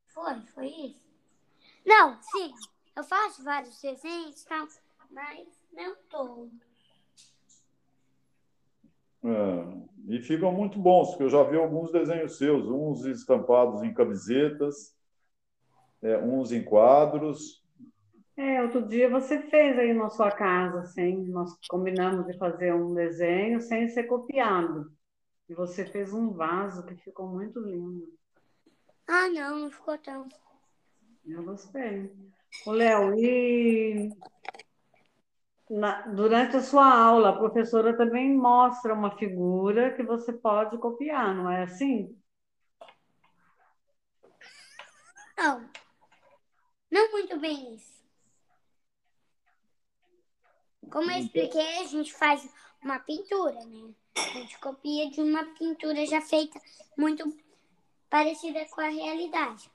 Foi, 0.07 0.41
foi 0.53 0.67
isso. 0.67 1.01
Não, 1.85 2.19
sim, 2.21 2.51
eu 2.95 3.03
faço 3.03 3.43
vários 3.43 3.79
desenhos, 3.79 4.43
tal, 4.43 4.67
mas 5.11 5.47
não 5.71 5.95
todos. 6.09 6.51
É, 9.23 9.27
e 10.11 10.21
ficam 10.21 10.51
muito 10.51 10.77
bons, 10.77 11.11
porque 11.11 11.23
eu 11.23 11.29
já 11.29 11.41
vi 11.43 11.57
alguns 11.57 11.89
desenhos 11.89 12.37
seus, 12.37 12.67
uns 12.67 13.05
estampados 13.05 13.81
em 13.81 13.93
camisetas, 13.93 14.93
é, 16.01 16.17
uns 16.17 16.51
em 16.51 16.61
quadros. 16.61 17.63
É, 18.35 18.61
outro 18.61 18.85
dia 18.85 19.09
você 19.09 19.39
fez 19.43 19.79
aí 19.79 19.93
na 19.93 20.09
sua 20.09 20.29
casa, 20.29 20.81
assim, 20.81 21.15
nós 21.27 21.57
combinamos 21.69 22.27
de 22.27 22.37
fazer 22.37 22.73
um 22.73 22.93
desenho 22.93 23.61
sem 23.61 23.87
ser 23.87 24.03
copiado. 24.03 24.91
E 25.47 25.53
você 25.53 25.85
fez 25.85 26.13
um 26.13 26.31
vaso 26.31 26.85
que 26.85 26.95
ficou 26.95 27.27
muito 27.27 27.59
lindo. 27.61 28.05
Ah, 29.07 29.29
não, 29.29 29.59
não 29.59 29.71
ficou 29.71 29.97
tão. 29.97 30.27
Eu 31.25 31.43
gostei. 31.43 32.11
Ô, 32.65 32.71
Léo, 32.71 33.13
e 33.17 34.09
na, 35.71 36.01
durante 36.07 36.57
a 36.57 36.61
sua 36.61 36.93
aula, 36.93 37.29
a 37.29 37.37
professora 37.37 37.95
também 37.95 38.35
mostra 38.35 38.93
uma 38.93 39.17
figura 39.17 39.93
que 39.93 40.03
você 40.03 40.33
pode 40.33 40.77
copiar, 40.77 41.33
não 41.33 41.49
é 41.49 41.63
assim? 41.63 42.13
Não. 45.37 45.69
Não 46.91 47.11
muito 47.11 47.39
bem 47.39 47.73
isso. 47.73 48.01
Como 50.91 51.09
eu 51.09 51.19
expliquei, 51.19 51.77
a 51.77 51.85
gente 51.85 52.13
faz 52.13 52.53
uma 52.83 52.99
pintura, 52.99 53.63
né? 53.65 53.93
A 54.17 54.39
gente 54.39 54.59
copia 54.59 55.09
de 55.09 55.21
uma 55.21 55.45
pintura 55.55 56.05
já 56.05 56.19
feita 56.19 56.59
muito 56.97 57.33
parecida 58.09 58.65
com 58.65 58.81
a 58.81 58.89
realidade. 58.89 59.71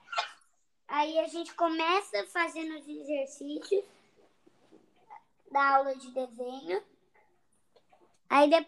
Aí 0.87 1.19
a 1.21 1.27
gente 1.27 1.55
começa 1.55 2.27
fazendo 2.27 2.79
os 2.79 2.87
exercícios 2.87 3.96
da 5.51 5.77
aula 5.77 5.95
de 5.97 6.11
desenho. 6.11 6.83
Aí 8.29 8.51
de... 8.51 8.67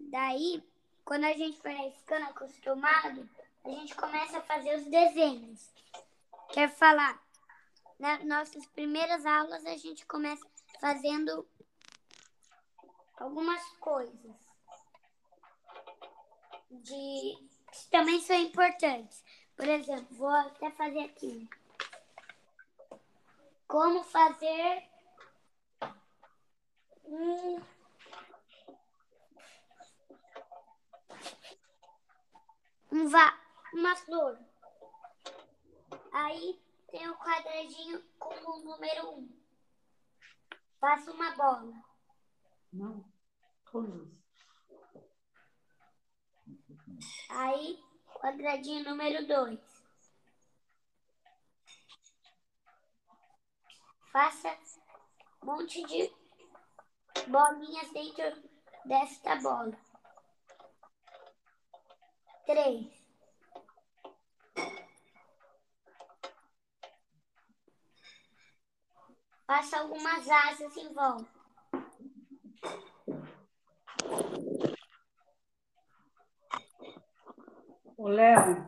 daí, 0.00 0.62
quando 1.04 1.24
a 1.24 1.32
gente 1.32 1.60
vai 1.62 1.90
ficando 1.92 2.26
acostumado, 2.26 3.28
a 3.64 3.70
gente 3.70 3.94
começa 3.94 4.38
a 4.38 4.42
fazer 4.42 4.76
os 4.78 4.86
desenhos. 4.86 5.72
Quer 6.52 6.70
falar? 6.70 7.22
Nas 7.98 8.24
nossas 8.24 8.66
primeiras 8.66 9.24
aulas, 9.24 9.64
a 9.64 9.76
gente 9.76 10.04
começa 10.06 10.44
fazendo 10.80 11.46
algumas 13.16 13.62
coisas 13.78 14.34
de 16.70 17.38
que 17.72 17.90
também 17.90 18.20
são 18.20 18.36
importantes. 18.36 19.22
Por 19.56 19.68
exemplo, 19.68 20.06
vou 20.10 20.28
até 20.28 20.70
fazer 20.72 21.00
aqui. 21.00 21.48
Como 23.66 24.02
fazer 24.04 24.88
um 27.14 27.62
um 32.92 33.08
va 33.08 33.38
uma 33.72 33.96
flor. 33.96 34.38
Aí 36.12 36.60
tem 36.90 37.08
o 37.08 37.12
um 37.12 37.16
quadradinho 37.16 38.02
com 38.18 38.34
o 38.34 38.64
número 38.64 39.10
1. 39.10 39.18
Um. 39.18 39.44
Faça 40.80 41.10
uma 41.12 41.34
bola. 41.34 41.74
Não. 42.72 43.04
Coisas. 43.70 44.08
Aí, 47.30 47.82
quadradinho 48.20 48.84
número 48.84 49.26
2. 49.26 49.60
Faça 54.12 54.56
um 55.42 55.46
monte 55.46 55.82
de 55.84 56.23
bolinhas 57.26 57.90
dentro 57.92 58.42
desta 58.84 59.36
bola. 59.36 59.76
Três. 62.46 63.04
Faça 69.46 69.78
algumas 69.78 70.28
asas 70.28 70.76
em 70.76 70.92
volta. 70.92 71.34
O 77.96 78.08
Léo, 78.08 78.66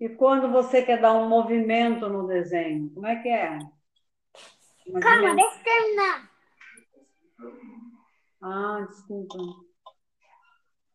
e 0.00 0.08
quando 0.08 0.50
você 0.50 0.82
quer 0.82 1.00
dar 1.00 1.12
um 1.14 1.28
movimento 1.28 2.08
no 2.08 2.26
desenho, 2.26 2.88
como 2.94 3.06
é 3.06 3.16
que 3.16 3.28
é? 3.28 3.58
Uma 4.86 5.00
Calma, 5.00 5.34
deixa 5.34 5.58
eu 5.58 5.64
terminar. 5.64 6.27
Ah, 8.40 8.86
desculpa. 8.88 9.38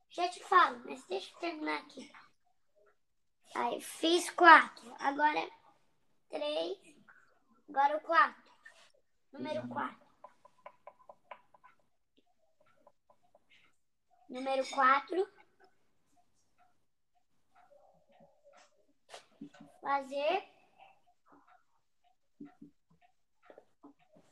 Já 0.09 0.29
te 0.29 0.43
falo, 0.43 0.81
mas 0.85 1.05
deixa 1.05 1.33
eu 1.33 1.39
terminar 1.39 1.79
aqui. 1.79 2.11
Aí, 3.55 3.81
fiz 3.81 4.29
quatro. 4.31 4.93
Agora, 4.99 5.49
três. 6.29 6.77
Agora 7.69 7.97
o 7.97 8.01
quatro. 8.01 8.43
Número 9.31 9.67
quatro. 9.67 10.07
Número 14.29 14.69
quatro. 14.69 15.27
Fazer 19.81 20.49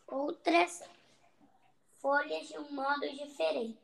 outras 0.08 0.82
folhas 2.01 2.48
de 2.48 2.58
um 2.58 2.72
modo 2.72 3.08
diferente. 3.13 3.79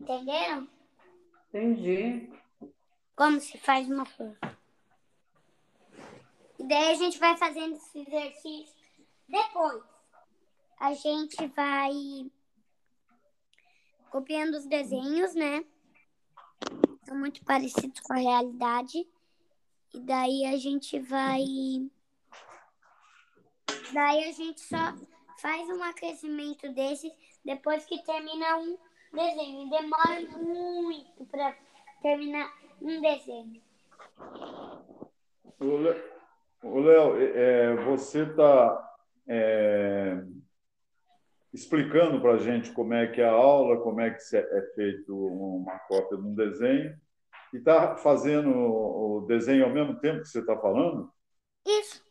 Entenderam? 0.00 0.68
Entendi. 1.54 2.28
Como 3.14 3.40
se 3.40 3.56
faz 3.58 3.88
uma 3.88 4.04
flor. 4.04 4.36
E 6.58 6.64
daí 6.64 6.90
a 6.90 6.94
gente 6.94 7.16
vai 7.16 7.36
fazendo 7.36 7.76
esse 7.76 8.00
exercício. 8.00 8.74
Depois, 9.28 9.84
a 10.80 10.92
gente 10.94 11.46
vai 11.46 11.92
copiando 14.10 14.54
os 14.54 14.66
desenhos, 14.66 15.32
né? 15.36 15.64
São 17.04 17.16
muito 17.16 17.44
parecidos 17.44 18.00
com 18.00 18.14
a 18.14 18.16
realidade. 18.16 19.08
E 19.94 20.00
daí 20.00 20.46
a 20.46 20.56
gente 20.56 20.98
vai. 20.98 21.44
Daí 23.92 24.24
a 24.24 24.32
gente 24.32 24.60
só 24.60 24.92
faz 25.38 25.68
um 25.68 25.84
aquecimento 25.84 26.72
desses 26.72 27.12
depois 27.44 27.84
que 27.84 28.02
termina 28.02 28.56
um 28.56 28.76
desenho. 29.14 29.70
Demora 29.70 30.20
muito 30.38 31.24
para 31.26 31.56
terminar 32.02 32.52
um 32.80 33.00
desenho. 33.00 33.62
O 36.62 36.80
Léo, 36.80 37.16
é, 37.20 37.76
você 37.84 38.22
está 38.22 38.96
é, 39.28 40.22
explicando 41.52 42.20
para 42.20 42.32
a 42.32 42.38
gente 42.38 42.72
como 42.72 42.94
é 42.94 43.06
que 43.06 43.20
é 43.20 43.28
a 43.28 43.32
aula, 43.32 43.80
como 43.80 44.00
é 44.00 44.10
que 44.10 44.36
é 44.36 44.62
feito 44.74 45.16
uma 45.16 45.78
cópia 45.80 46.18
de 46.18 46.26
um 46.26 46.34
desenho, 46.34 46.94
e 47.52 47.58
está 47.58 47.96
fazendo 47.96 48.50
o 48.50 49.24
desenho 49.26 49.64
ao 49.64 49.70
mesmo 49.70 49.98
tempo 50.00 50.20
que 50.20 50.28
você 50.28 50.40
está 50.40 50.56
falando? 50.58 51.10
Isso. 51.66 52.03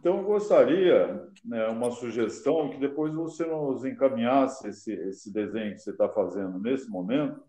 Então, 0.00 0.16
eu 0.16 0.24
gostaria, 0.24 1.28
né, 1.44 1.68
uma 1.68 1.90
sugestão, 1.90 2.70
que 2.70 2.78
depois 2.78 3.12
você 3.12 3.44
nos 3.44 3.84
encaminhasse 3.84 4.66
esse, 4.66 4.94
esse 4.94 5.30
desenho 5.30 5.74
que 5.74 5.80
você 5.80 5.90
está 5.90 6.08
fazendo 6.08 6.58
nesse 6.58 6.88
momento, 6.88 7.44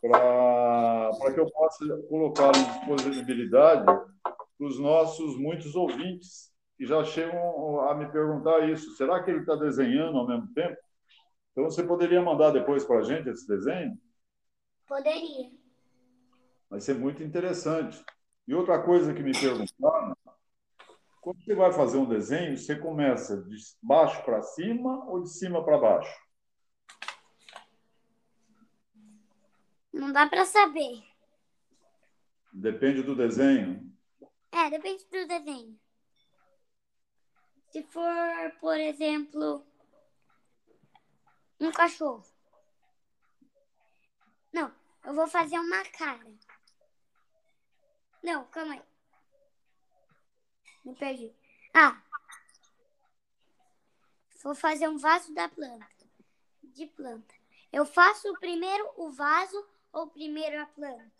para 0.00 1.32
que 1.32 1.38
eu 1.38 1.48
possa 1.48 1.96
colocar 2.08 2.48
em 2.48 2.64
disponibilidade 2.64 3.84
para 3.84 4.66
os 4.66 4.80
nossos 4.80 5.38
muitos 5.38 5.76
ouvintes 5.76 6.52
que 6.76 6.84
já 6.84 7.04
chegam 7.04 7.80
a 7.82 7.94
me 7.94 8.10
perguntar 8.10 8.68
isso. 8.68 8.96
Será 8.96 9.22
que 9.22 9.30
ele 9.30 9.40
está 9.40 9.54
desenhando 9.54 10.18
ao 10.18 10.26
mesmo 10.26 10.52
tempo? 10.52 10.76
Então, 11.52 11.70
você 11.70 11.84
poderia 11.84 12.20
mandar 12.20 12.50
depois 12.50 12.84
para 12.84 12.98
a 12.98 13.02
gente 13.04 13.28
esse 13.28 13.46
desenho? 13.46 13.96
Poderia. 14.88 15.52
Vai 16.68 16.80
ser 16.80 16.94
muito 16.94 17.22
interessante. 17.22 18.04
E 18.48 18.52
outra 18.52 18.82
coisa 18.82 19.14
que 19.14 19.22
me 19.22 19.30
perguntaram 19.30 20.16
quando 21.22 21.40
você 21.44 21.54
vai 21.54 21.72
fazer 21.72 21.98
um 21.98 22.08
desenho, 22.08 22.58
você 22.58 22.76
começa 22.76 23.40
de 23.44 23.56
baixo 23.80 24.24
para 24.24 24.42
cima 24.42 25.08
ou 25.08 25.22
de 25.22 25.30
cima 25.30 25.64
para 25.64 25.78
baixo? 25.78 26.20
Não 29.92 30.12
dá 30.12 30.26
para 30.28 30.44
saber. 30.44 31.00
Depende 32.52 33.04
do 33.04 33.14
desenho? 33.14 33.88
É, 34.50 34.68
depende 34.68 35.04
do 35.04 35.28
desenho. 35.28 35.78
Se 37.70 37.84
for, 37.84 38.52
por 38.60 38.76
exemplo, 38.76 39.64
um 41.60 41.70
cachorro. 41.70 42.24
Não, 44.52 44.74
eu 45.04 45.14
vou 45.14 45.28
fazer 45.28 45.58
uma 45.60 45.84
cara. 45.84 46.26
Não, 48.24 48.44
calma 48.46 48.74
aí. 48.74 48.91
Me 50.84 50.94
perdi. 50.94 51.32
Ah! 51.74 52.02
Vou 54.42 54.54
fazer 54.54 54.88
um 54.88 54.98
vaso 54.98 55.32
da 55.32 55.48
planta. 55.48 55.86
De 56.62 56.86
planta. 56.86 57.34
Eu 57.72 57.86
faço 57.86 58.32
primeiro 58.40 58.90
o 58.96 59.10
vaso 59.10 59.66
ou 59.92 60.08
primeiro 60.08 60.60
a 60.60 60.66
planta? 60.66 61.12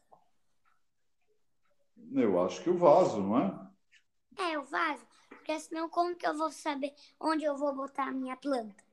Eu 2.12 2.44
acho 2.44 2.62
que 2.62 2.70
o 2.70 2.77
vaso, 2.77 3.22
não 3.22 3.38
é? 3.38 4.51
É, 4.51 4.59
o 4.59 4.64
vaso. 4.64 5.07
Porque 5.29 5.59
senão 5.61 5.88
como 5.88 6.16
que 6.16 6.27
eu 6.27 6.37
vou 6.37 6.51
saber 6.51 6.94
onde 7.18 7.44
eu 7.44 7.57
vou 7.57 7.75
botar 7.75 8.09
a 8.09 8.12
minha 8.12 8.37
planta? 8.37 8.85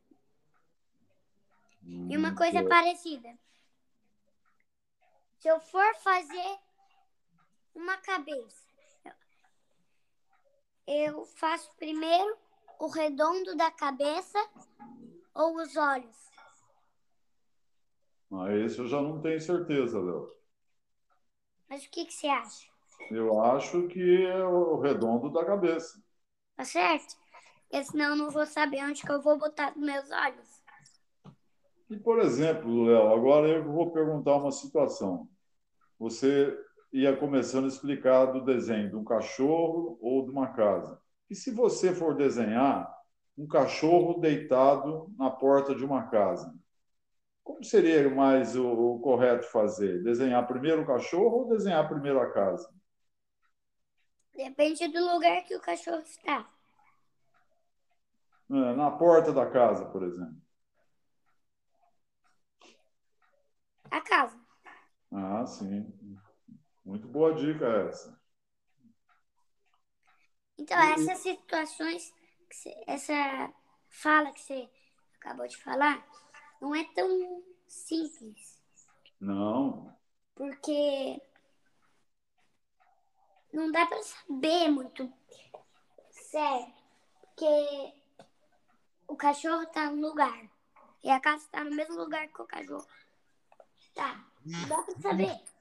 Hum, 1.84 2.08
e 2.12 2.18
uma 2.18 2.30
hum, 2.30 2.36
coisa 2.36 2.64
parecida. 2.64 3.38
Se 5.40 5.48
eu 5.48 5.60
for 5.60 5.96
fazer 5.96 6.60
uma 7.74 7.98
cabeça, 7.98 8.69
eu 10.90 11.24
faço 11.24 11.70
primeiro 11.78 12.36
o 12.80 12.88
redondo 12.88 13.56
da 13.56 13.70
cabeça 13.70 14.40
ou 15.36 15.56
os 15.58 15.76
olhos? 15.76 16.18
Ah, 18.32 18.52
esse 18.56 18.80
eu 18.80 18.88
já 18.88 19.00
não 19.00 19.22
tenho 19.22 19.40
certeza, 19.40 20.00
Léo. 20.00 20.32
Mas 21.70 21.86
o 21.86 21.92
que, 21.92 22.06
que 22.06 22.14
você 22.14 22.28
acha? 22.28 22.68
Eu 23.12 23.40
acho 23.42 23.88
que 23.88 24.26
é 24.26 24.44
o 24.44 24.80
redondo 24.80 25.30
da 25.30 25.46
cabeça. 25.46 26.02
Tá 26.56 26.66
certo? 26.66 27.16
Porque 27.70 27.86
senão 27.86 28.10
eu 28.10 28.16
não 28.16 28.30
vou 28.32 28.46
saber 28.48 28.84
onde 28.84 29.04
que 29.04 29.12
eu 29.12 29.22
vou 29.22 29.38
botar 29.38 29.72
os 29.76 29.84
meus 29.84 30.10
olhos. 30.12 30.64
E, 31.90 31.98
por 31.98 32.20
exemplo, 32.20 32.86
Léo, 32.86 33.14
agora 33.14 33.48
eu 33.48 33.64
vou 33.64 33.92
perguntar 33.92 34.38
uma 34.38 34.52
situação. 34.52 35.28
Você 36.00 36.56
ia 36.92 37.16
começando 37.16 37.66
a 37.66 37.70
explicar 37.70 38.28
do 38.28 38.44
desenho 38.44 38.90
de 38.90 38.96
um 38.96 39.04
cachorro 39.04 39.98
ou 40.02 40.26
de 40.26 40.32
uma 40.32 40.48
casa. 40.54 41.00
E 41.30 41.36
se 41.36 41.52
você 41.52 41.94
for 41.94 42.16
desenhar 42.16 42.92
um 43.38 43.48
cachorro 43.48 44.20
deitado 44.20 45.14
na 45.18 45.30
porta 45.30 45.74
de 45.74 45.86
uma 45.86 46.08
casa? 46.08 46.54
Como 47.44 47.64
seria 47.64 48.10
mais 48.14 48.56
o, 48.56 48.68
o 48.68 49.00
correto 49.00 49.46
fazer? 49.48 50.04
Desenhar 50.04 50.46
primeiro 50.48 50.82
o 50.82 50.86
cachorro 50.86 51.40
ou 51.40 51.50
desenhar 51.50 51.88
primeiro 51.88 52.20
a 52.20 52.32
casa? 52.32 52.70
Depende 54.36 54.88
do 54.88 55.14
lugar 55.14 55.44
que 55.44 55.56
o 55.56 55.62
cachorro 55.62 56.00
está. 56.00 56.50
É, 58.52 58.76
na 58.76 58.92
porta 58.92 59.32
da 59.32 59.46
casa, 59.46 59.86
por 59.86 60.04
exemplo. 60.04 60.38
A 63.92 64.02
casa. 64.02 64.40
Ah, 65.12 65.46
sim. 65.46 65.92
Muito 66.90 67.08
boa 67.08 67.36
dica 67.36 67.68
essa. 67.88 68.20
Então, 70.58 70.80
essas 70.80 71.20
situações, 71.20 72.12
essa 72.88 73.54
fala 73.90 74.32
que 74.32 74.42
você 74.42 74.68
acabou 75.14 75.48
de 75.48 75.56
falar, 75.58 76.04
não 76.60 76.74
é 76.74 76.84
tão 76.96 77.44
simples. 77.68 78.60
Não. 79.22 79.96
Porque 80.34 81.22
não 83.54 83.72
dá 83.72 83.86
para 83.86 84.02
saber 84.02 84.70
muito 84.70 85.14
certo. 86.10 86.74
Porque 87.22 87.94
o 89.08 89.16
cachorro 89.16 89.62
está 89.62 89.92
no 89.92 90.08
lugar. 90.08 90.50
E 91.04 91.12
a 91.12 91.20
casa 91.20 91.46
está 91.46 91.64
no 91.64 91.70
mesmo 91.70 91.98
lugar 91.98 92.28
que 92.30 92.42
o 92.42 92.48
cachorro. 92.48 92.88
Tá. 93.94 94.26
Não 94.44 94.68
dá 94.68 94.82
para 94.82 95.02
saber. 95.02 95.59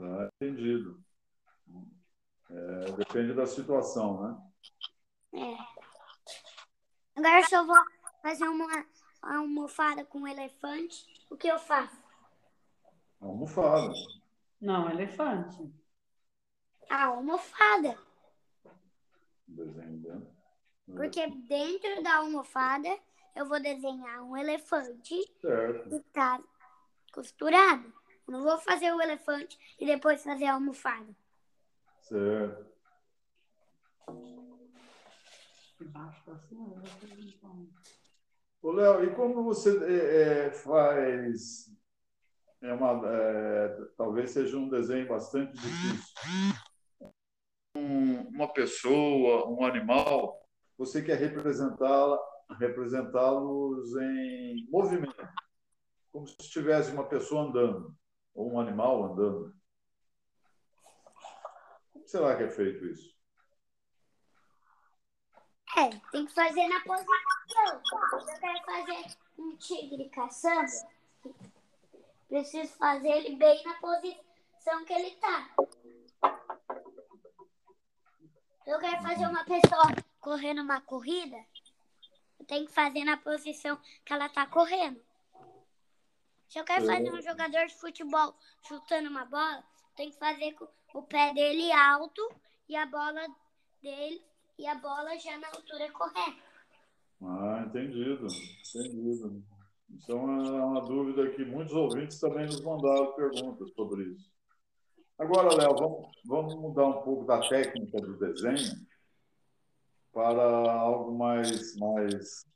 Ah, 0.00 0.28
entendido. 0.40 1.02
É, 2.50 2.92
depende 2.92 3.34
da 3.34 3.46
situação, 3.46 4.22
né? 4.22 4.42
É. 5.34 5.56
Agora, 7.16 7.42
se 7.42 7.54
eu 7.54 7.66
vou 7.66 7.76
fazer 8.22 8.48
uma, 8.48 8.86
uma 9.22 9.38
almofada 9.38 10.04
com 10.04 10.20
um 10.20 10.28
elefante, 10.28 11.04
o 11.30 11.36
que 11.36 11.48
eu 11.48 11.58
faço? 11.58 12.00
Almofada. 13.20 13.92
Não, 14.60 14.88
elefante. 14.90 15.72
A 16.88 17.06
almofada. 17.06 17.98
Desenho 19.46 19.98
dentro. 19.98 20.38
Porque 20.86 21.26
dentro 21.26 22.02
da 22.02 22.16
almofada 22.16 22.88
eu 23.34 23.46
vou 23.46 23.60
desenhar 23.60 24.22
um 24.22 24.36
elefante 24.36 25.14
Certo. 25.40 25.88
que 25.88 25.96
está 25.96 26.42
costurado. 27.12 27.92
Eu 28.28 28.32
não 28.32 28.42
vou 28.42 28.58
fazer 28.58 28.92
o 28.92 29.00
elefante 29.00 29.58
e 29.80 29.86
depois 29.86 30.22
fazer 30.22 30.44
a 30.44 30.52
almofada. 30.52 31.16
Certo. 32.02 32.66
Então. 35.80 37.68
Ô, 38.60 38.72
Léo, 38.72 39.04
e 39.04 39.14
como 39.14 39.42
você 39.42 39.78
é, 39.82 40.46
é, 40.46 40.50
faz. 40.50 41.74
É 42.60 42.72
uma, 42.74 43.00
é, 43.08 43.68
talvez 43.96 44.32
seja 44.32 44.58
um 44.58 44.68
desenho 44.68 45.08
bastante 45.08 45.52
difícil. 45.52 46.14
Um- 47.74 48.28
uma 48.28 48.52
pessoa, 48.52 49.48
um 49.48 49.64
animal, 49.64 50.46
você 50.76 51.00
quer 51.00 51.16
representá-la, 51.18 52.18
representá-los 52.58 53.96
em 53.96 54.68
movimento, 54.68 55.28
como 56.12 56.26
se 56.26 56.36
tivesse 56.50 56.90
uma 56.90 57.08
pessoa 57.08 57.42
andando, 57.42 57.96
ou 58.38 58.52
um 58.52 58.60
animal 58.60 59.04
andando. 59.04 59.52
Como 61.92 62.06
será 62.06 62.36
que 62.36 62.44
é 62.44 62.48
feito 62.48 62.86
isso? 62.86 63.18
É, 65.76 65.90
tem 66.12 66.24
que 66.24 66.32
fazer 66.32 66.68
na 66.68 66.80
posição. 66.80 67.82
Se 68.20 68.32
eu 68.32 68.38
quero 68.38 68.64
fazer 68.64 69.16
um 69.36 69.56
tigre 69.56 70.08
caçando, 70.10 70.70
preciso 72.28 72.72
fazer 72.74 73.08
ele 73.08 73.36
bem 73.36 73.60
na 73.64 73.74
posição 73.74 74.84
que 74.86 74.92
ele 74.92 75.16
tá. 75.16 75.50
Eu 78.64 78.78
quero 78.78 79.02
fazer 79.02 79.26
uma 79.26 79.44
pessoa 79.44 79.84
correndo 80.20 80.62
uma 80.62 80.80
corrida, 80.80 81.44
eu 82.38 82.46
tenho 82.46 82.66
que 82.66 82.72
fazer 82.72 83.02
na 83.02 83.16
posição 83.16 83.80
que 84.04 84.12
ela 84.12 84.28
tá 84.28 84.46
correndo. 84.46 85.07
Se 86.48 86.58
eu 86.58 86.64
quero 86.64 86.86
fazer 86.86 87.12
um 87.12 87.20
jogador 87.20 87.66
de 87.66 87.74
futebol 87.74 88.34
chutando 88.66 89.10
uma 89.10 89.26
bola, 89.26 89.62
tenho 89.94 90.10
que 90.10 90.18
fazer 90.18 90.54
com 90.54 90.66
o 90.94 91.02
pé 91.02 91.34
dele 91.34 91.70
alto 91.72 92.22
e 92.68 92.74
a 92.74 92.86
bola 92.86 93.26
dele 93.82 94.22
e 94.58 94.66
a 94.66 94.74
bola 94.74 95.16
já 95.18 95.36
na 95.38 95.48
altura 95.48 95.90
correta. 95.92 96.48
Ah, 97.22 97.64
entendido, 97.66 98.26
entendido. 98.74 99.44
Isso 99.90 100.12
é 100.12 100.14
uma, 100.14 100.64
uma 100.64 100.80
dúvida 100.82 101.30
que 101.30 101.44
muitos 101.44 101.74
ouvintes 101.74 102.18
também 102.18 102.46
nos 102.46 102.60
mandaram 102.62 103.12
perguntas 103.12 103.70
sobre 103.74 104.04
isso. 104.04 104.30
Agora, 105.18 105.54
Léo, 105.54 105.74
vamos, 105.74 106.08
vamos 106.24 106.54
mudar 106.54 106.86
um 106.86 107.02
pouco 107.02 107.24
da 107.24 107.46
técnica 107.46 108.00
do 108.00 108.16
desenho 108.18 108.86
para 110.12 110.70
algo 110.70 111.12
mais, 111.12 111.76
mais 111.76 112.46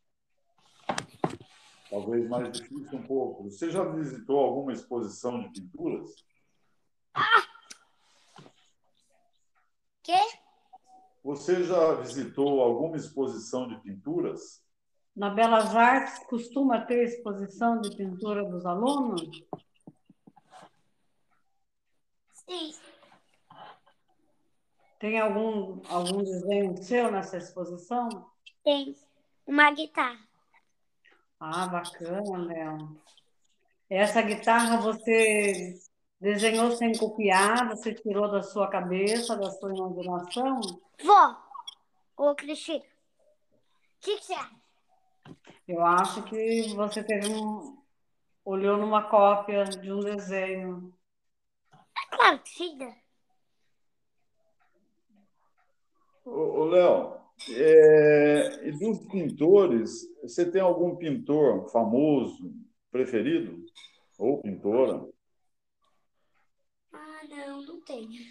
talvez 1.93 2.27
mais 2.27 2.51
difícil 2.51 2.99
um 2.99 3.03
pouco. 3.03 3.45
Você 3.45 3.71
já 3.71 3.85
visitou 3.85 4.41
alguma 4.41 4.73
exposição 4.73 5.43
de 5.43 5.61
pinturas? 5.61 6.11
Quê? 10.03 10.19
Você 11.23 11.63
já 11.63 11.95
visitou 11.97 12.63
alguma 12.63 12.97
exposição 12.97 13.69
de 13.69 13.79
pinturas? 13.83 14.65
Na 15.15 15.29
Belas 15.29 15.77
Artes 15.77 16.19
costuma 16.27 16.81
ter 16.81 17.05
exposição 17.05 17.83
de 17.83 17.95
pintura 17.95 18.43
dos 18.43 18.65
alunos? 18.65 19.45
Sim. 22.33 22.75
Tem 24.99 25.21
algum, 25.21 25.83
algum 25.91 26.23
desenho 26.25 26.83
seu 26.83 27.13
nessa 27.13 27.37
exposição? 27.37 28.09
Tem 28.65 28.97
uma 29.47 29.71
guitarra. 29.73 30.32
Ah, 31.45 31.67
bacana, 31.67 32.39
Léo. 32.47 33.03
Essa 33.91 34.23
guitarra 34.23 34.77
você 34.77 35.75
desenhou 36.21 36.71
sem 36.71 36.97
copiar, 36.97 37.67
você 37.67 37.93
tirou 37.93 38.31
da 38.31 38.45
sua 38.45 38.69
cabeça, 38.69 39.37
da 39.37 39.51
sua 39.51 39.75
imaginação? 39.75 40.61
Vó, 41.03 41.37
ô 42.17 42.33
Cristina, 42.37 42.79
o 42.79 42.85
que, 44.01 44.19
que 44.19 44.25
você 44.25 44.35
acha? 44.35 44.55
Eu 45.67 45.85
acho 45.85 46.23
que 46.23 46.73
você 46.77 47.03
teve 47.03 47.29
um, 47.35 47.77
olhou 48.45 48.77
numa 48.77 49.03
cópia 49.03 49.65
de 49.65 49.93
um 49.93 49.99
desenho. 49.99 50.97
É 51.75 52.17
claro 52.17 52.39
que 52.39 52.51
sim, 52.51 52.77
né? 52.77 52.97
Ô, 56.25 56.31
ô, 56.31 56.65
Léo, 56.67 57.22
é, 57.49 58.69
e 58.69 58.73
dos 58.73 59.01
pintores, 59.07 60.09
você 60.23 60.49
tem 60.49 60.61
algum 60.61 60.97
pintor 60.97 61.69
famoso 61.71 62.55
preferido? 62.91 63.65
Ou 64.19 64.41
pintora? 64.41 65.09
Ah, 66.93 67.21
não, 67.29 67.63
não 67.63 67.81
tenho. 67.81 68.23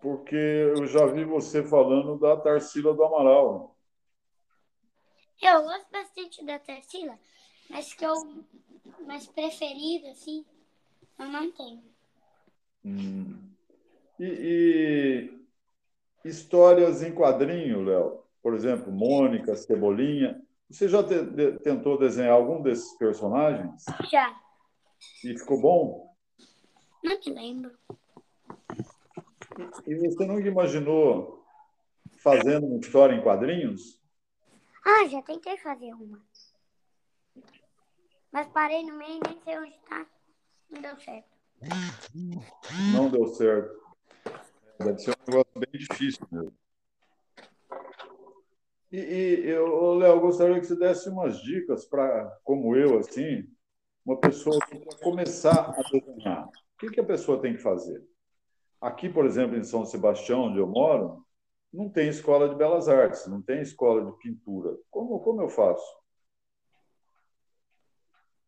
Porque 0.00 0.34
eu 0.34 0.86
já 0.86 1.06
vi 1.06 1.24
você 1.24 1.62
falando 1.62 2.18
da 2.18 2.36
Tarsila 2.36 2.94
do 2.94 3.04
Amaral. 3.04 3.76
Eu 5.40 5.62
gosto 5.62 5.90
bastante 5.90 6.44
da 6.44 6.58
Tarsila, 6.58 7.18
mas 7.70 7.94
que 7.94 8.04
eu 8.04 8.14
mais 9.06 9.26
preferido, 9.28 10.08
assim, 10.08 10.44
eu 11.18 11.26
não 11.26 11.50
tenho. 11.52 11.82
Hum. 12.84 13.38
E, 14.18 14.24
e 14.24 15.37
histórias 16.24 17.02
em 17.02 17.14
quadrinho, 17.14 17.82
Léo? 17.84 18.22
Por 18.42 18.54
exemplo, 18.54 18.92
Mônica, 18.92 19.54
Cebolinha. 19.56 20.40
Você 20.70 20.88
já 20.88 21.02
te- 21.02 21.22
de- 21.24 21.58
tentou 21.60 21.98
desenhar 21.98 22.32
algum 22.32 22.62
desses 22.62 22.96
personagens? 22.98 23.84
Já, 24.10 24.38
E 25.24 25.36
ficou 25.38 25.60
bom? 25.60 26.14
não 27.02 27.18
me 27.18 27.32
lembro. 27.32 27.78
E 29.86 29.94
você 29.96 30.26
nunca 30.26 30.46
imaginou 30.46 31.44
fazendo 32.22 32.66
uma 32.66 32.78
história 32.78 33.14
em 33.14 33.22
quadrinhos? 33.22 34.00
Ah, 34.84 35.06
já 35.08 35.22
tentei 35.22 35.56
fazer 35.58 35.92
uma. 35.94 36.20
Mas 38.30 38.46
parei 38.48 38.82
no 38.84 38.94
meio, 38.96 39.20
nem 39.26 39.40
sei 39.42 39.58
onde 39.58 39.70
está. 39.74 40.06
Não 40.70 40.82
deu 40.82 40.96
certo. 41.00 41.28
Não 42.92 43.10
deu 43.10 43.26
certo. 43.28 43.87
Deve 44.78 44.98
ser 44.98 45.10
um 45.10 45.30
negócio 45.30 45.52
bem 45.56 45.72
difícil 45.72 46.26
mesmo. 46.30 46.56
E, 48.90 48.96
e 48.96 49.50
eu, 49.50 49.94
Léo, 49.94 50.20
gostaria 50.20 50.58
que 50.58 50.66
você 50.66 50.76
desse 50.76 51.08
umas 51.08 51.42
dicas 51.42 51.84
para, 51.84 52.38
como 52.44 52.74
eu, 52.76 52.98
assim, 52.98 53.44
uma 54.04 54.18
pessoa 54.18 54.58
que 54.66 54.78
quer 54.78 55.00
começar 55.00 55.74
a 55.76 55.82
desenhar. 55.82 56.46
O 56.46 56.78
que, 56.78 56.90
que 56.90 57.00
a 57.00 57.04
pessoa 57.04 57.42
tem 57.42 57.54
que 57.54 57.62
fazer? 57.62 58.02
Aqui, 58.80 59.08
por 59.08 59.26
exemplo, 59.26 59.56
em 59.56 59.64
São 59.64 59.84
Sebastião, 59.84 60.44
onde 60.44 60.58
eu 60.58 60.66
moro, 60.66 61.26
não 61.72 61.90
tem 61.90 62.08
escola 62.08 62.48
de 62.48 62.54
belas 62.54 62.88
artes, 62.88 63.26
não 63.26 63.42
tem 63.42 63.60
escola 63.60 64.06
de 64.06 64.16
pintura. 64.18 64.78
Como, 64.90 65.18
como 65.20 65.42
eu 65.42 65.48
faço? 65.48 65.84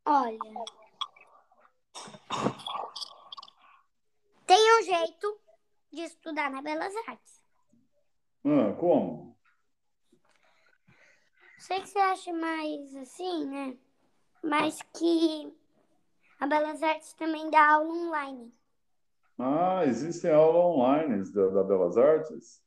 Olha. 0.07 0.39
Tem 4.47 4.79
um 4.79 4.83
jeito 4.83 5.41
de 5.93 6.03
estudar 6.03 6.51
na 6.51 6.63
Belas 6.63 6.95
Artes. 7.09 7.45
Ah, 8.45 8.75
como? 8.79 9.37
Sei 11.59 11.81
que 11.81 11.89
você 11.89 11.99
acha 11.99 12.33
mais 12.33 12.97
assim, 12.97 13.47
né? 13.47 13.77
Mas 14.43 14.81
que 14.95 15.53
a 16.39 16.47
Belas 16.47 16.83
Artes 16.83 17.13
também 17.15 17.51
dá 17.51 17.75
aula 17.75 17.93
online. 17.93 18.53
Ah, 19.39 19.85
existem 19.87 20.31
aulas 20.31 20.77
online 20.77 21.33
da, 21.33 21.49
da 21.49 21.63
Belas 21.63 21.97
Artes? 21.97 22.63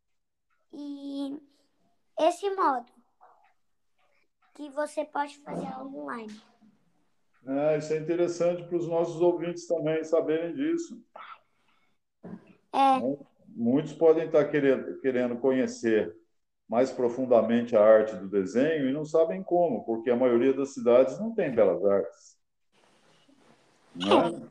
E 0.72 1.40
esse 2.20 2.50
modo 2.56 2.92
que 4.56 4.70
você 4.70 5.04
pode 5.06 5.38
fazer 5.40 5.68
aula 5.68 5.90
online. 5.90 6.42
É, 7.46 7.78
isso 7.78 7.94
é 7.94 7.98
interessante 7.98 8.64
para 8.64 8.78
os 8.78 8.88
nossos 8.88 9.20
ouvintes 9.20 9.68
também 9.68 10.04
saberem 10.04 10.54
disso. 10.54 11.04
É. 12.74 13.00
Muitos 13.48 13.94
podem 13.94 14.26
estar 14.26 14.46
querendo, 14.46 15.38
conhecer 15.40 16.16
mais 16.68 16.92
profundamente 16.92 17.76
a 17.76 17.84
arte 17.84 18.16
do 18.16 18.28
desenho 18.28 18.90
e 18.90 18.94
não 18.94 19.06
sabem 19.06 19.44
como, 19.44 19.86
porque 19.86 20.10
a 20.10 20.16
maioria 20.16 20.54
das 20.54 20.74
cidades 20.74 21.20
não 21.20 21.36
tem 21.36 21.54
belas 21.54 21.86
artes. 21.86 22.40
É. 23.98 24.50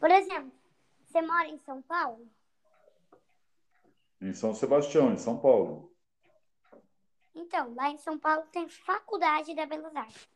Por 0.00 0.10
exemplo, 0.10 0.52
você 1.04 1.22
mora 1.22 1.46
em 1.46 1.58
São 1.58 1.80
Paulo? 1.82 2.26
Em 4.20 4.32
São 4.32 4.52
Sebastião, 4.52 5.12
em 5.12 5.16
São 5.16 5.38
Paulo. 5.38 5.92
Então, 7.34 7.74
lá 7.74 7.90
em 7.90 7.98
São 7.98 8.18
Paulo 8.18 8.44
tem 8.50 8.68
faculdade 8.68 9.54
da 9.54 9.66
Belas 9.66 9.94
Artes. 9.94 10.28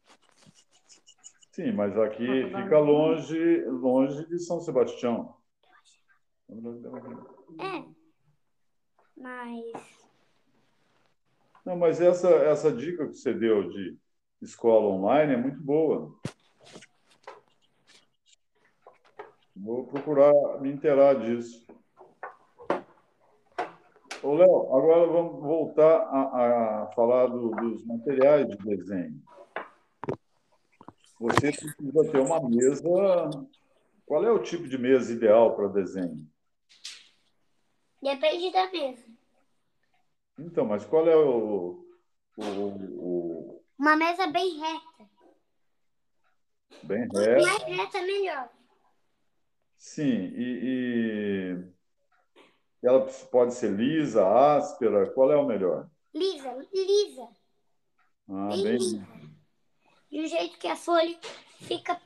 Sim, 1.53 1.73
mas 1.73 1.99
aqui 1.99 2.27
fica 2.45 2.79
longe, 2.79 3.65
longe 3.65 4.25
de 4.29 4.39
São 4.39 4.61
Sebastião. 4.61 5.37
É. 7.61 7.85
Mas. 9.17 9.65
Não, 11.65 11.77
mas 11.77 12.01
essa, 12.01 12.29
essa 12.29 12.73
dica 12.73 13.07
que 13.07 13.15
você 13.15 13.35
deu 13.35 13.69
de 13.69 13.99
escola 14.41 14.89
online 14.89 15.35
é 15.35 15.37
muito 15.37 15.61
boa. 15.61 16.15
Vou 19.55 19.87
procurar 19.87 20.33
me 20.61 20.73
inteirar 20.73 21.15
disso. 21.15 21.67
Ô, 24.23 24.35
Léo, 24.35 24.75
agora 24.75 25.07
vamos 25.07 25.43
voltar 25.43 26.01
a, 26.03 26.83
a 26.83 26.87
falar 26.93 27.27
do, 27.27 27.51
dos 27.51 27.85
materiais 27.85 28.49
de 28.49 28.57
desenho. 28.57 29.21
Você 31.21 31.53
precisa 31.53 32.11
ter 32.11 32.21
uma 32.21 32.49
mesa. 32.49 32.83
Qual 34.07 34.25
é 34.25 34.31
o 34.31 34.43
tipo 34.43 34.67
de 34.69 34.79
mesa 34.79 35.13
ideal 35.13 35.55
para 35.55 35.69
desenho? 35.69 36.27
Depende 38.03 38.53
da 38.53 38.71
mesa. 38.71 39.05
Então, 40.39 40.65
mas 40.65 40.85
qual 40.85 41.09
é 41.09 41.17
o, 41.17 41.85
o, 42.37 42.43
o... 42.43 43.65
Uma 43.79 43.97
mesa 43.97 44.27
bem 44.29 44.59
reta. 44.59 45.11
Bem 46.85 47.09
reta. 47.13 47.43
Mais 47.43 47.63
reta, 47.65 48.03
melhor. 48.03 48.49
Sim, 49.77 50.33
e, 50.37 50.61
e, 50.65 51.73
ela 52.83 53.07
pode 53.31 53.55
ser 53.55 53.71
lisa, 53.73 54.27
áspera, 54.27 55.11
qual 55.13 55.31
é 55.33 55.37
o 55.37 55.47
melhor? 55.47 55.89
Lisa, 56.15 56.53
lisa. 56.73 57.29
Ah, 58.29 58.49
bem, 58.49 58.63
bem 58.63 58.73
lisa. 58.79 59.09
De 60.11 60.21
um 60.21 60.27
jeito 60.27 60.59
que 60.59 60.69
a 60.69 60.77
folha 60.77 61.19
fica 61.61 62.01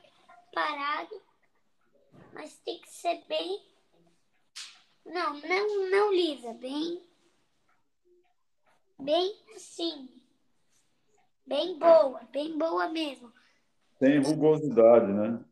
parada, 0.53 1.15
mas 2.33 2.57
tem 2.59 2.79
que 2.79 2.89
ser 2.89 3.23
bem. 3.27 3.72
Não, 5.05 5.33
não, 5.33 5.89
não 5.89 6.13
lisa, 6.13 6.53
bem. 6.53 7.01
Bem 8.99 9.35
assim. 9.55 10.09
Bem 11.45 11.77
boa, 11.77 12.21
bem 12.31 12.57
boa 12.57 12.89
mesmo. 12.89 13.31
Tem 13.99 14.21
rugosidade, 14.21 15.11
né? 15.11 15.43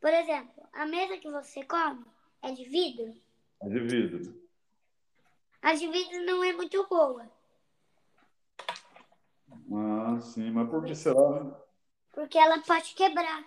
Por 0.00 0.12
exemplo, 0.12 0.66
a 0.72 0.86
mesa 0.86 1.18
que 1.18 1.30
você 1.30 1.64
come 1.64 2.04
é 2.42 2.52
de 2.52 2.64
vidro? 2.64 3.14
É 3.60 3.68
de 3.68 3.80
vidro. 3.80 4.42
A 5.60 5.74
de 5.74 5.88
vidro 5.88 6.24
não 6.24 6.42
é 6.42 6.52
muito 6.52 6.86
boa. 6.88 7.28
Ah, 9.72 10.20
sim. 10.20 10.50
Mas 10.50 10.70
por 10.70 10.84
que 10.84 10.94
será? 10.94 11.18
Porque 12.12 12.38
ela 12.38 12.60
pode 12.60 12.94
quebrar. 12.94 13.44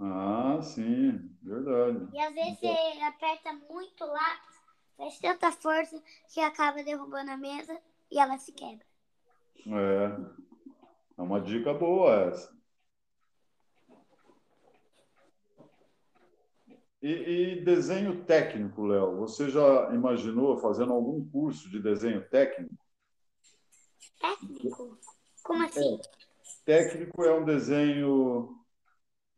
Ah, 0.00 0.60
sim. 0.62 1.30
Verdade. 1.42 2.08
E 2.12 2.20
às 2.20 2.34
vezes 2.34 2.58
você 2.58 3.02
aperta 3.02 3.52
muito 3.52 4.04
o 4.04 4.06
lápis, 4.06 4.62
faz 4.96 5.18
tanta 5.18 5.52
força 5.52 6.02
que 6.32 6.40
acaba 6.40 6.82
derrubando 6.82 7.30
a 7.30 7.36
mesa 7.36 7.78
e 8.10 8.18
ela 8.18 8.38
se 8.38 8.52
quebra. 8.52 8.86
É. 9.66 10.42
É 11.18 11.22
uma 11.22 11.40
dica 11.40 11.72
boa 11.74 12.28
essa. 12.28 12.52
E, 17.02 17.10
e, 17.10 17.64
desenho 17.64 18.24
técnico, 18.24 18.86
Léo? 18.86 19.16
Você 19.16 19.50
já 19.50 19.92
imaginou 19.92 20.58
fazendo 20.58 20.92
algum 20.92 21.28
curso 21.28 21.68
de 21.68 21.80
desenho 21.80 22.24
técnico? 22.28 22.74
Técnico? 24.20 24.98
Como 25.42 25.64
assim? 25.64 25.96
É. 25.96 26.22
Técnico 26.64 27.24
é 27.24 27.34
um 27.34 27.44
desenho 27.44 28.61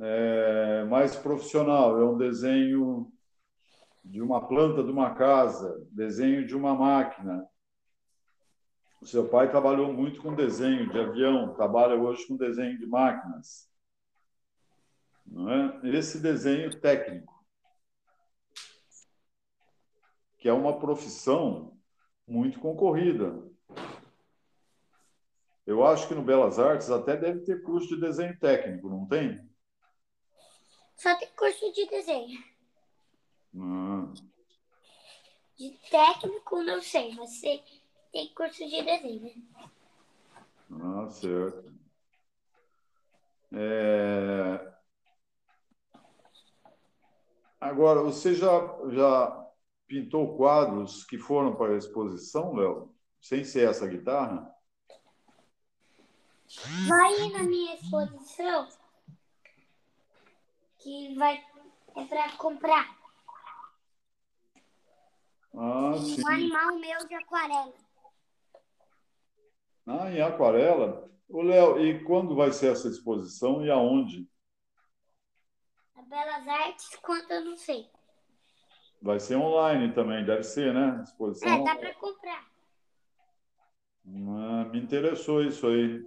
é, 0.00 0.84
mais 0.84 1.16
profissional, 1.16 1.98
é 2.00 2.04
um 2.04 2.16
desenho 2.16 3.12
de 4.04 4.20
uma 4.20 4.46
planta 4.46 4.82
de 4.82 4.90
uma 4.90 5.14
casa, 5.14 5.86
desenho 5.90 6.46
de 6.46 6.54
uma 6.54 6.74
máquina. 6.74 7.46
O 9.00 9.06
seu 9.06 9.28
pai 9.28 9.50
trabalhou 9.50 9.92
muito 9.92 10.20
com 10.20 10.34
desenho 10.34 10.90
de 10.90 10.98
avião, 10.98 11.54
trabalha 11.54 11.94
hoje 11.94 12.26
com 12.26 12.36
desenho 12.36 12.78
de 12.78 12.86
máquinas. 12.86 13.68
Não 15.26 15.50
é? 15.50 15.80
Esse 15.84 16.20
desenho 16.20 16.78
técnico 16.80 17.34
que 20.44 20.48
é 20.50 20.52
uma 20.52 20.78
profissão 20.78 21.74
muito 22.28 22.60
concorrida. 22.60 23.42
Eu 25.66 25.86
acho 25.86 26.06
que 26.06 26.14
no 26.14 26.22
Belas 26.22 26.58
Artes 26.58 26.90
até 26.90 27.16
deve 27.16 27.40
ter 27.40 27.62
curso 27.62 27.88
de 27.88 27.98
desenho 28.02 28.38
técnico, 28.38 28.90
não 28.90 29.06
tem? 29.06 29.40
Só 31.04 31.14
tem 31.18 31.28
curso 31.36 31.70
de 31.70 31.86
desenho. 31.86 32.42
Ah. 33.60 34.10
De 35.54 35.78
técnico, 35.90 36.62
não 36.62 36.80
sei, 36.80 37.14
mas 37.14 37.42
tem 38.10 38.32
curso 38.34 38.66
de 38.66 38.82
desenho. 38.82 39.30
Ah, 40.70 41.06
certo. 41.10 41.74
É... 43.52 44.74
Agora, 47.60 48.02
você 48.02 48.32
já, 48.32 48.48
já 48.88 49.46
pintou 49.86 50.38
quadros 50.38 51.04
que 51.04 51.18
foram 51.18 51.54
para 51.54 51.74
a 51.74 51.76
exposição, 51.76 52.54
Léo? 52.54 52.96
Sem 53.20 53.44
ser 53.44 53.68
essa 53.68 53.86
guitarra? 53.86 54.50
Vai 56.88 57.28
na 57.28 57.42
minha 57.42 57.74
exposição 57.74 58.83
que 60.84 61.14
vai 61.14 61.42
é 61.96 62.04
para 62.04 62.30
comprar. 62.36 62.94
Ah, 65.54 65.94
um 65.94 65.98
sim. 65.98 66.22
animal 66.28 66.78
meu 66.78 67.08
de 67.08 67.14
aquarela. 67.14 67.72
Ah, 69.86 70.10
em 70.10 70.20
aquarela? 70.20 71.10
Ô, 71.28 71.40
Léo, 71.40 71.80
e 71.80 72.04
quando 72.04 72.36
vai 72.36 72.52
ser 72.52 72.72
essa 72.72 72.88
exposição 72.88 73.64
e 73.64 73.70
aonde? 73.70 74.28
Na 75.96 76.02
Belas 76.02 76.46
Artes, 76.46 76.96
quanto 76.96 77.32
eu 77.32 77.44
não 77.44 77.56
sei. 77.56 77.88
Vai 79.00 79.20
ser 79.20 79.36
online 79.36 79.94
também, 79.94 80.24
deve 80.24 80.42
ser, 80.42 80.74
né? 80.74 81.02
Exposição. 81.02 81.48
É, 81.48 81.64
dá 81.64 81.76
para 81.76 81.94
comprar. 81.94 82.46
Ah, 84.06 84.64
me 84.70 84.80
interessou 84.80 85.42
isso 85.42 85.66
aí. 85.66 86.04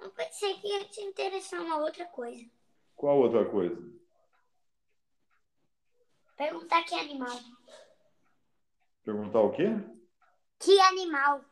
Não 0.00 0.10
pode 0.10 0.36
ser 0.36 0.54
que 0.60 0.68
ia 0.68 0.84
te 0.84 1.00
interessar 1.00 1.60
uma 1.62 1.78
outra 1.78 2.04
coisa. 2.06 2.55
Qual 2.96 3.18
outra 3.18 3.44
coisa? 3.44 3.76
Perguntar 6.36 6.82
que 6.84 6.94
animal. 6.94 7.38
Perguntar 9.04 9.40
o 9.40 9.52
quê? 9.52 9.68
Que 10.58 10.80
animal? 10.80 11.44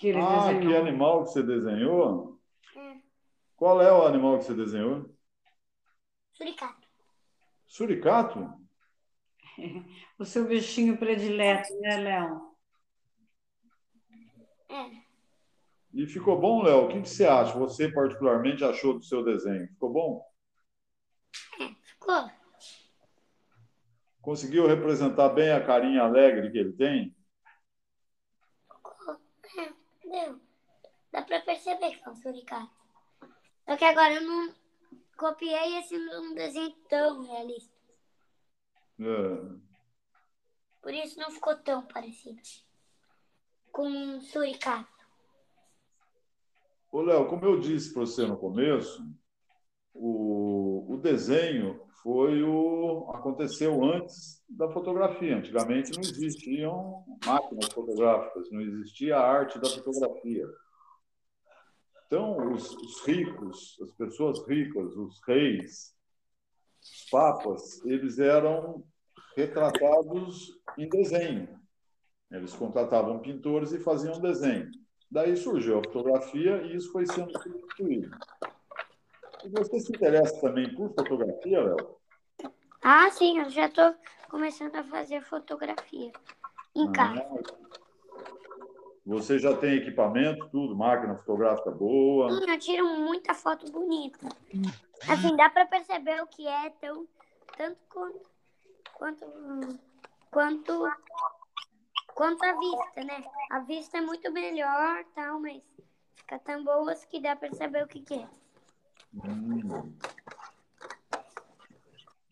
Que 0.00 0.08
ele 0.08 0.20
ah, 0.20 0.46
desenhou. 0.46 0.60
que 0.60 0.76
animal 0.76 1.24
que 1.24 1.30
você 1.30 1.42
desenhou? 1.42 2.40
É, 2.76 2.96
Qual 3.56 3.82
é 3.82 3.92
o 3.92 4.06
animal 4.06 4.38
que 4.38 4.44
você 4.44 4.54
desenhou? 4.54 5.14
suricato. 6.32 6.88
Suricato? 7.66 8.68
O 10.20 10.24
seu 10.24 10.48
bichinho 10.48 10.98
predileto, 10.98 11.72
né, 11.80 11.96
Léo? 11.96 12.56
É. 14.68 14.90
E 15.94 16.06
ficou 16.06 16.40
bom, 16.40 16.62
Léo? 16.62 16.86
O 16.86 16.88
que, 16.88 17.02
que 17.02 17.08
você 17.08 17.24
acha? 17.24 17.56
Você 17.56 17.90
particularmente 17.92 18.64
achou 18.64 18.94
do 18.94 19.04
seu 19.04 19.24
desenho? 19.24 19.68
Ficou 19.68 19.92
bom? 19.92 20.24
Ficou. 21.82 22.30
Conseguiu 24.28 24.66
representar 24.66 25.30
bem 25.30 25.50
a 25.52 25.64
carinha 25.64 26.02
alegre 26.02 26.50
que 26.50 26.58
ele 26.58 26.74
tem? 26.74 27.16
É, 29.56 29.72
deu. 30.06 30.38
Dá 31.10 31.22
pra 31.22 31.40
perceber 31.40 31.92
que 31.92 32.06
é 32.06 32.10
um 32.10 32.14
suricato. 32.14 32.70
Só 33.64 33.74
que 33.74 33.86
agora 33.86 34.12
eu 34.12 34.20
não 34.20 34.54
copiei 35.16 35.78
esse 35.78 35.96
um 35.96 36.34
desenho 36.34 36.76
tão 36.90 37.22
realista. 37.22 37.74
É. 39.00 39.56
Por 40.82 40.92
isso 40.92 41.18
não 41.18 41.30
ficou 41.30 41.56
tão 41.56 41.86
parecido 41.86 42.42
com 43.72 43.88
um 43.88 44.20
suricato. 44.20 45.06
Ô, 46.92 47.00
Léo, 47.00 47.28
como 47.28 47.46
eu 47.46 47.58
disse 47.58 47.94
para 47.94 48.00
você 48.00 48.26
no 48.26 48.36
começo, 48.36 49.02
o, 49.94 50.84
o 50.92 50.98
desenho 50.98 51.87
foi 52.02 52.42
o 52.42 53.10
aconteceu 53.14 53.84
antes 53.84 54.42
da 54.48 54.68
fotografia. 54.70 55.36
Antigamente 55.36 55.92
não 55.92 56.02
existiam 56.02 57.04
máquinas 57.24 57.66
fotográficas, 57.72 58.50
não 58.50 58.60
existia 58.60 59.16
a 59.16 59.28
arte 59.28 59.58
da 59.58 59.68
fotografia. 59.68 60.46
Então, 62.06 62.52
os, 62.52 62.74
os 62.74 63.06
ricos, 63.06 63.78
as 63.82 63.92
pessoas 63.92 64.46
ricas, 64.48 64.96
os 64.96 65.20
reis, 65.26 65.94
os 66.82 67.10
papas, 67.10 67.84
eles 67.84 68.18
eram 68.18 68.82
retratados 69.36 70.58
em 70.78 70.88
desenho. 70.88 71.48
Eles 72.30 72.54
contratavam 72.54 73.20
pintores 73.20 73.72
e 73.72 73.80
faziam 73.80 74.20
desenho. 74.20 74.70
Daí 75.10 75.36
surgiu 75.36 75.78
a 75.78 75.84
fotografia 75.84 76.62
e 76.62 76.76
isso 76.76 76.92
foi 76.92 77.06
sendo 77.06 77.30
substituído. 77.40 78.10
Você 79.44 79.80
se 79.80 79.92
interessa 79.92 80.40
também 80.40 80.74
por 80.74 80.92
fotografia, 80.94 81.62
Léo? 81.62 81.96
Ah, 82.82 83.10
sim, 83.10 83.38
eu 83.38 83.50
já 83.50 83.68
tô 83.68 83.94
começando 84.30 84.74
a 84.76 84.84
fazer 84.84 85.22
fotografia 85.22 86.12
em 86.74 86.92
casa. 86.92 87.24
Ah, 87.30 87.40
Você 89.06 89.38
já 89.38 89.56
tem 89.56 89.76
equipamento, 89.76 90.48
tudo, 90.50 90.76
máquina 90.76 91.16
fotográfica 91.16 91.70
boa. 91.70 92.30
Sim, 92.30 92.50
eu 92.50 92.58
tiro 92.58 92.86
muita 92.86 93.34
foto 93.34 93.70
bonita. 93.70 94.28
Assim, 95.08 95.36
dá 95.36 95.48
pra 95.48 95.66
perceber 95.66 96.22
o 96.22 96.26
que 96.26 96.46
é 96.46 96.70
tão, 96.80 97.06
tanto 97.56 97.78
quanto, 97.88 98.20
quanto, 98.94 99.78
quanto, 100.30 100.92
quanto 102.14 102.44
a 102.44 102.52
vista, 102.52 103.04
né? 103.04 103.24
A 103.50 103.60
vista 103.60 103.98
é 103.98 104.00
muito 104.00 104.30
melhor, 104.32 105.04
tal, 105.14 105.40
mas 105.40 105.62
fica 106.16 106.38
tão 106.40 106.62
boas 106.64 107.04
que 107.04 107.20
dá 107.20 107.34
pra 107.34 107.50
saber 107.52 107.84
o 107.84 107.88
que, 107.88 108.02
que 108.02 108.14
é. 108.14 108.28
Hum. 109.14 109.92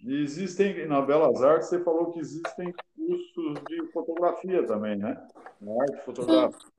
Existem, 0.04 0.86
na 0.86 1.00
Belas 1.02 1.42
Artes, 1.42 1.68
você 1.68 1.82
falou 1.82 2.12
que 2.12 2.20
existem 2.20 2.72
cursos 2.96 3.64
de 3.66 3.92
fotografia 3.92 4.64
também, 4.66 4.96
né? 4.96 5.26
Na 5.60 5.82
arte 5.82 6.04
fotográfica. 6.04 6.70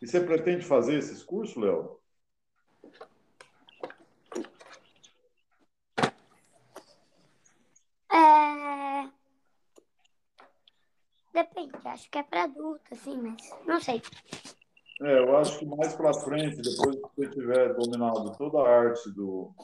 E 0.00 0.06
você 0.06 0.20
pretende 0.20 0.64
fazer 0.64 0.98
esses 0.98 1.22
cursos, 1.22 1.56
Léo? 1.56 1.98
É... 8.10 9.08
Depende, 11.32 11.76
acho 11.84 12.10
que 12.10 12.18
é 12.18 12.22
pra 12.22 12.44
adulto, 12.44 12.82
assim, 12.92 13.20
mas 13.20 13.50
não 13.66 13.80
sei. 13.80 14.00
É, 15.02 15.18
eu 15.18 15.36
acho 15.36 15.58
que 15.58 15.66
mais 15.66 15.94
para 15.94 16.14
frente, 16.14 16.56
depois 16.62 16.96
que 16.96 17.02
você 17.16 17.30
tiver 17.30 17.74
dominado 17.74 18.32
toda 18.38 18.58
a 18.60 18.68
arte 18.68 19.10
do, 19.14 19.54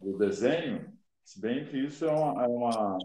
do 0.00 0.18
desenho, 0.18 0.92
se 1.24 1.40
bem 1.40 1.66
que 1.66 1.78
isso 1.78 2.04
é 2.04 2.10
uma, 2.12 2.44
é 2.44 2.48
uma- 2.48 2.98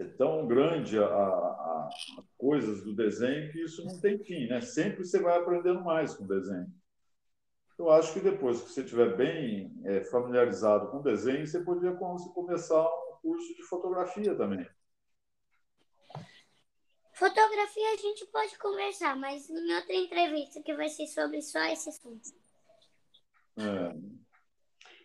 é 0.00 0.04
tão 0.04 0.46
grande 0.48 0.98
a, 0.98 1.04
a- 1.06 1.88
a 1.88 1.90
coisas 2.38 2.82
do 2.82 2.94
desenho 2.94 3.52
que 3.52 3.62
isso 3.62 3.84
não 3.84 4.00
tem 4.00 4.18
fim, 4.24 4.46
né? 4.48 4.60
Sempre 4.60 5.04
você 5.04 5.20
vai 5.20 5.38
aprendendo 5.38 5.84
mais 5.84 6.14
com 6.14 6.24
o 6.24 6.28
desenho. 6.28 6.66
Eu 7.78 7.90
acho 7.90 8.12
que 8.12 8.20
depois 8.20 8.60
que 8.62 8.70
você 8.70 8.82
estiver 8.82 9.16
bem 9.16 9.72
é, 9.84 10.04
familiarizado 10.04 10.88
com 10.90 10.98
o 10.98 11.02
desenho, 11.02 11.44
você 11.46 11.60
poderia 11.64 11.96
com- 11.96 12.16
começar 12.32 12.80
um 12.86 13.16
curso 13.22 13.54
de 13.56 13.62
fotografia 13.64 14.36
também. 14.36 14.64
Fotografia 17.20 17.92
a 17.92 17.96
gente 17.98 18.24
pode 18.28 18.56
conversar, 18.56 19.14
mas 19.14 19.50
em 19.50 19.74
outra 19.74 19.94
entrevista 19.94 20.62
que 20.62 20.74
vai 20.74 20.88
ser 20.88 21.06
sobre 21.06 21.42
só 21.42 21.62
esse 21.64 21.90
assunto. 21.90 22.30
É. 23.58 23.94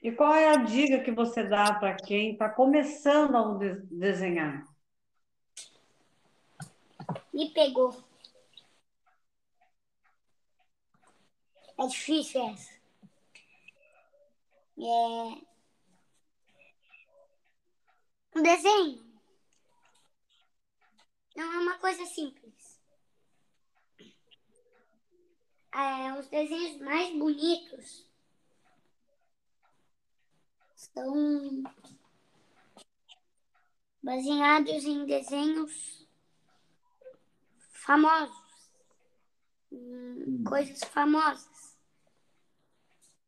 E 0.01 0.13
qual 0.13 0.33
é 0.33 0.47
a 0.47 0.63
dica 0.63 1.03
que 1.03 1.11
você 1.11 1.43
dá 1.43 1.73
para 1.73 1.93
quem 1.97 2.31
está 2.31 2.47
começando 2.47 3.35
a 3.35 3.57
de- 3.57 3.81
desenhar? 3.87 4.65
Me 7.33 7.51
pegou. 7.51 7.93
É 11.77 11.85
difícil 11.85 12.47
essa. 12.47 12.73
É... 14.77 15.41
O 18.39 18.41
desenho 18.41 19.04
não 21.35 21.53
é 21.53 21.57
uma 21.59 21.77
coisa 21.77 22.05
simples. 22.05 22.79
É, 25.73 26.13
os 26.17 26.27
desenhos 26.29 26.77
mais 26.81 27.13
bonitos 27.17 28.09
são 30.75 31.63
baseados 34.01 34.85
em 34.85 35.05
desenhos 35.05 36.07
famosos, 37.71 38.71
coisas 40.47 40.81
famosas, 40.85 41.77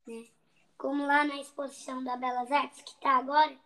né? 0.07 0.29
Como 0.77 1.05
lá 1.05 1.25
na 1.25 1.41
exposição 1.41 2.01
da 2.03 2.15
Belas 2.15 2.51
Artes 2.51 2.81
que 2.83 2.91
está 2.91 3.17
agora, 3.17 3.59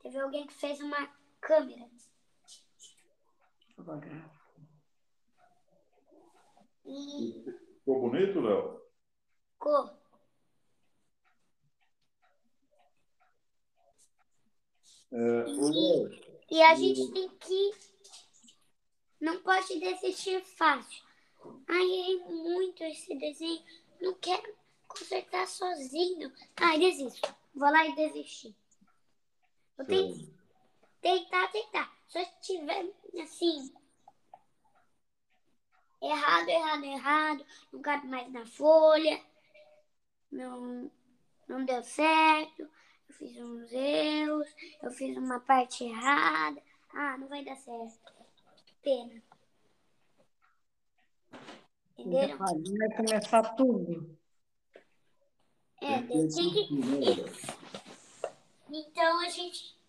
teve 0.00 0.18
alguém 0.18 0.46
que 0.46 0.54
fez 0.54 0.80
uma 0.80 1.06
câmera 1.40 1.90
e 6.84 7.44
Ficou 7.78 8.00
bonito, 8.00 8.40
Léo? 8.40 8.80
ficou. 9.52 9.90
É, 15.12 15.46
Léo, 15.46 16.10
E 16.50 16.62
a 16.62 16.74
gente 16.74 17.12
tem 17.12 17.28
que. 17.28 17.70
Não 19.20 19.40
pode 19.42 19.78
desistir 19.78 20.42
fácil. 20.42 21.04
Ai, 21.68 21.82
errei 21.82 22.18
muito 22.24 22.82
esse 22.84 23.14
desenho. 23.16 23.62
Não 24.00 24.14
quero 24.14 24.54
consertar 24.88 25.46
sozinho. 25.46 26.32
Ai, 26.56 26.78
desisto. 26.78 27.34
Vou 27.54 27.70
lá 27.70 27.86
e 27.86 27.94
desistir. 27.94 28.54
Tenho 29.86 30.14
que 30.14 30.34
tentar, 31.00 31.48
tentar. 31.48 31.99
Se 32.10 32.26
tiver 32.42 32.92
assim. 33.22 33.72
Errado, 36.02 36.48
errado, 36.48 36.84
errado. 36.84 37.46
Não 37.72 37.80
cabe 37.80 38.08
mais 38.08 38.30
na 38.32 38.44
folha. 38.44 39.24
Não, 40.30 40.90
não 41.46 41.64
deu 41.64 41.82
certo. 41.84 42.62
Eu 42.62 43.14
fiz 43.14 43.36
uns 43.38 43.72
erros. 43.72 44.48
Eu 44.82 44.90
fiz 44.90 45.16
uma 45.16 45.38
parte 45.38 45.84
errada. 45.84 46.60
Ah, 46.92 47.16
não 47.16 47.28
vai 47.28 47.44
dar 47.44 47.56
certo. 47.56 48.12
Pena. 48.82 49.22
Entenderam? 51.96 52.38
Vai 52.38 52.96
começar 52.96 53.54
tudo. 53.54 54.18
É, 55.80 56.02
tem 56.02 56.28
que. 56.28 56.68
Então 58.68 59.20
a 59.20 59.28
gente. 59.28 59.79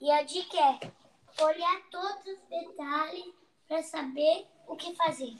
E 0.00 0.10
a 0.10 0.22
dica 0.22 0.56
é 0.58 1.42
olhar 1.42 1.82
todos 1.90 2.26
os 2.26 2.48
detalhes 2.48 3.34
para 3.66 3.82
saber 3.82 4.46
o 4.66 4.76
que 4.76 4.94
fazer. 4.94 5.34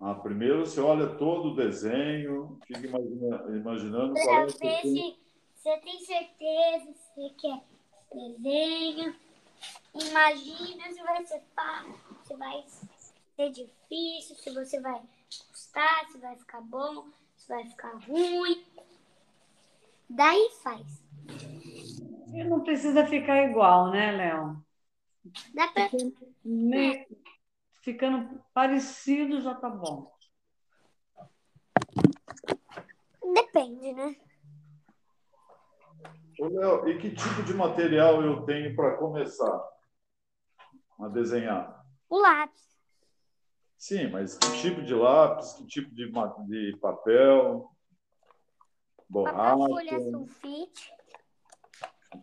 Ah, 0.00 0.14
primeiro 0.14 0.66
você 0.66 0.80
olha 0.80 1.16
todo 1.16 1.50
o 1.50 1.54
desenho, 1.54 2.58
fica 2.66 2.86
imagina, 2.86 3.44
imaginando 3.56 4.14
Para 4.14 4.24
qual 4.24 4.42
é 4.42 4.46
ver 4.46 4.82
se 4.82 5.16
você 5.54 5.76
tem 5.78 6.00
certeza 6.00 6.92
se 6.92 7.14
você 7.14 7.30
quer 7.40 7.62
desenho. 8.14 9.14
Imagina 9.94 10.92
se 10.92 11.02
vai 11.02 11.24
ser 11.26 11.42
fácil, 11.54 11.94
se 12.24 12.36
vai 12.36 12.64
ser 13.36 13.50
difícil, 13.50 14.36
se 14.36 14.50
você 14.50 14.80
vai 14.80 15.00
gostar, 15.50 16.06
se 16.10 16.18
vai 16.18 16.36
ficar 16.36 16.60
bom, 16.60 17.06
se 17.36 17.48
vai 17.48 17.64
ficar 17.64 17.96
ruim. 18.06 18.64
Daí 20.08 20.50
faz. 20.62 21.02
E 22.34 22.42
não 22.42 22.62
precisa 22.62 23.06
ficar 23.06 23.44
igual, 23.48 23.90
né, 23.92 24.10
Léo? 24.10 24.64
Dá 25.54 25.68
pra... 25.68 25.88
Me- 26.44 27.06
Ficando 27.80 28.42
parecido 28.52 29.40
já 29.40 29.54
tá 29.54 29.68
bom. 29.68 30.10
Depende, 33.34 33.92
né? 33.92 34.16
Ô, 36.40 36.46
Léo, 36.48 36.88
e 36.88 36.98
que 36.98 37.10
tipo 37.14 37.42
de 37.44 37.54
material 37.54 38.22
eu 38.22 38.42
tenho 38.44 38.74
para 38.74 38.96
começar 38.96 39.62
a 40.98 41.08
desenhar? 41.08 41.84
O 42.08 42.18
lápis. 42.18 42.74
Sim, 43.76 44.08
mas 44.08 44.38
que 44.38 44.50
tipo 44.62 44.82
de 44.82 44.94
lápis, 44.94 45.52
que 45.52 45.66
tipo 45.66 45.94
de, 45.94 46.10
de 46.46 46.76
papel, 46.78 47.70
Papel 48.96 49.08
borracha? 49.08 49.68
folha 49.68 50.00
sulfite. 50.10 50.90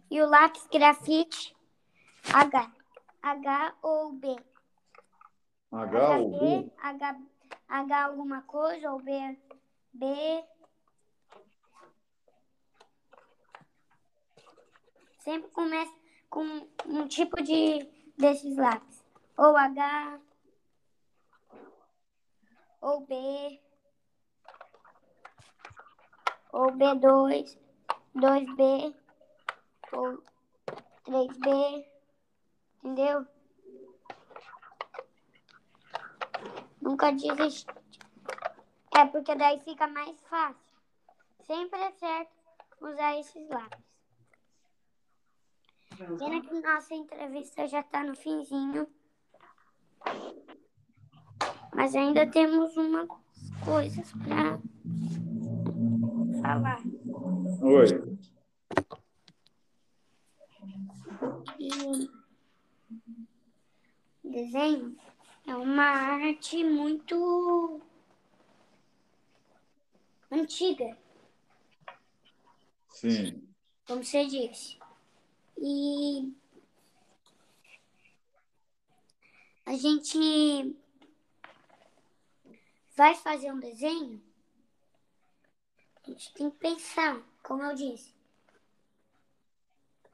E 0.09 0.21
o 0.21 0.27
lápis 0.27 0.67
grafite 0.67 1.55
H. 2.33 2.71
H 3.21 3.75
ou 3.81 4.13
B. 4.13 4.35
H 5.71 6.17
ou 6.17 6.29
B? 6.31 6.39
B, 6.39 6.71
H, 6.77 7.17
H 7.67 8.03
alguma 8.03 8.41
coisa, 8.43 8.91
ou 8.91 8.99
B, 9.01 9.37
B. 9.93 10.43
Sempre 15.19 15.49
começa 15.51 15.93
com 16.29 16.67
um 16.85 17.07
tipo 17.07 17.41
de 17.41 17.87
desses 18.17 18.57
lápis. 18.57 19.03
Ou 19.37 19.55
H, 19.55 20.19
ou 22.81 23.05
B, 23.05 23.61
ou 26.51 26.71
B2, 26.71 27.57
2B, 28.15 28.95
ou 29.93 30.23
3B, 31.05 31.85
entendeu? 32.83 33.25
Nunca 36.81 37.11
desiste. 37.11 37.67
É 38.97 39.05
porque 39.05 39.35
daí 39.35 39.59
fica 39.61 39.87
mais 39.87 40.19
fácil. 40.23 40.61
Sempre 41.45 41.79
é 41.79 41.91
certo 41.91 42.31
usar 42.81 43.19
esses 43.19 43.49
lápis. 43.49 43.79
Pena 46.17 46.41
que 46.41 46.59
nossa 46.61 46.93
entrevista 46.95 47.67
já 47.67 47.83
tá 47.83 48.03
no 48.03 48.15
finzinho. 48.15 48.87
Mas 51.73 51.95
ainda 51.95 52.27
temos 52.27 52.75
umas 52.75 53.07
coisas 53.63 54.11
pra 54.13 54.59
falar. 56.41 56.81
Oi. 57.61 58.30
E 61.59 62.09
desenho 64.23 64.97
é 65.45 65.55
uma 65.55 65.83
arte 65.83 66.63
muito 66.63 67.81
antiga, 70.31 70.97
Sim. 72.89 73.47
como 73.85 74.03
você 74.03 74.25
disse. 74.25 74.79
E 75.57 76.33
a 79.65 79.73
gente 79.73 80.75
vai 82.95 83.15
fazer 83.15 83.51
um 83.51 83.59
desenho, 83.59 84.23
a 86.03 86.09
gente 86.09 86.33
tem 86.33 86.49
que 86.49 86.57
pensar, 86.57 87.21
como 87.43 87.63
eu 87.63 87.75
disse. 87.75 88.20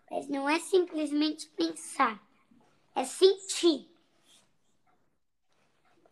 Mas 0.10 0.28
não 0.28 0.47
é 0.47 0.60
simplesmente 0.60 1.47
pensar, 1.49 2.22
é 2.95 3.03
sentir. 3.03 3.89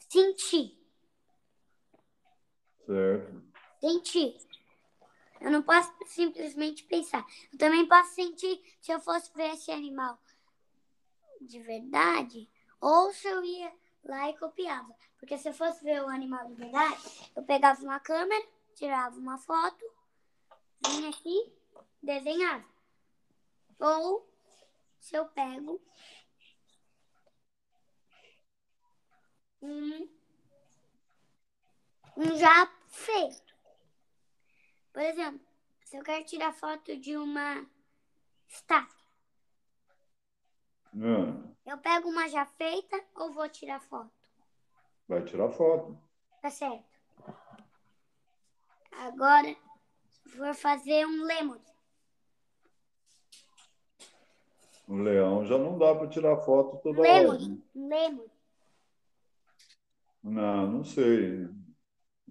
Sentir, 0.09 0.77
Certo. 2.85 3.43
sentir. 3.81 4.37
Eu 5.41 5.51
não 5.51 5.61
posso 5.61 5.91
simplesmente 6.05 6.83
pensar. 6.83 7.25
Eu 7.51 7.57
também 7.57 7.85
posso 7.87 8.13
sentir 8.13 8.61
se 8.81 8.91
eu 8.91 8.99
fosse 9.01 9.31
ver 9.33 9.53
esse 9.53 9.71
animal 9.71 10.17
de 11.41 11.59
verdade 11.59 12.49
ou 12.79 13.11
se 13.11 13.27
eu 13.27 13.43
ia 13.43 13.73
lá 14.05 14.29
e 14.29 14.37
copiava. 14.37 14.95
Porque 15.19 15.37
se 15.37 15.49
eu 15.49 15.53
fosse 15.53 15.83
ver 15.83 16.01
o 16.03 16.07
animal 16.07 16.45
de 16.47 16.53
verdade, 16.53 17.31
eu 17.35 17.43
pegava 17.43 17.81
uma 17.81 17.99
câmera, 17.99 18.47
tirava 18.75 19.17
uma 19.17 19.37
foto, 19.37 19.83
vinha 20.87 21.09
aqui, 21.09 21.51
desenhava. 22.01 22.63
Ou 23.79 24.27
se 24.99 25.15
eu 25.15 25.25
pego 25.27 25.81
um, 29.61 30.07
um 32.17 32.37
já 32.37 32.67
feito. 32.87 33.55
Por 34.93 35.01
exemplo, 35.01 35.45
se 35.83 35.97
eu 35.97 36.03
quero 36.03 36.23
tirar 36.25 36.53
foto 36.53 36.95
de 36.97 37.17
uma 37.17 37.67
estátua, 38.47 38.95
Ah, 40.97 41.53
eu 41.65 41.77
pego 41.79 42.07
uma 42.09 42.29
já 42.29 42.45
feita 42.45 43.03
ou 43.15 43.31
vou 43.33 43.49
tirar 43.49 43.81
foto? 43.81 44.11
vai 45.07 45.23
tirar 45.25 45.49
foto. 45.51 45.97
Tá 46.41 46.49
certo. 46.49 46.85
Agora, 48.91 49.55
vou 50.37 50.53
fazer 50.53 51.05
um 51.05 51.23
lemur. 51.25 51.59
O 54.87 54.95
leão 54.95 55.45
já 55.45 55.57
não 55.57 55.77
dá 55.77 55.95
para 55.95 56.07
tirar 56.07 56.37
foto 56.41 56.77
toda 56.83 57.01
Um 57.01 57.27
hora. 57.27 57.39
Um 57.75 57.89
lemur. 57.89 58.29
Não, 60.23 60.71
não 60.71 60.83
sei. 60.83 61.47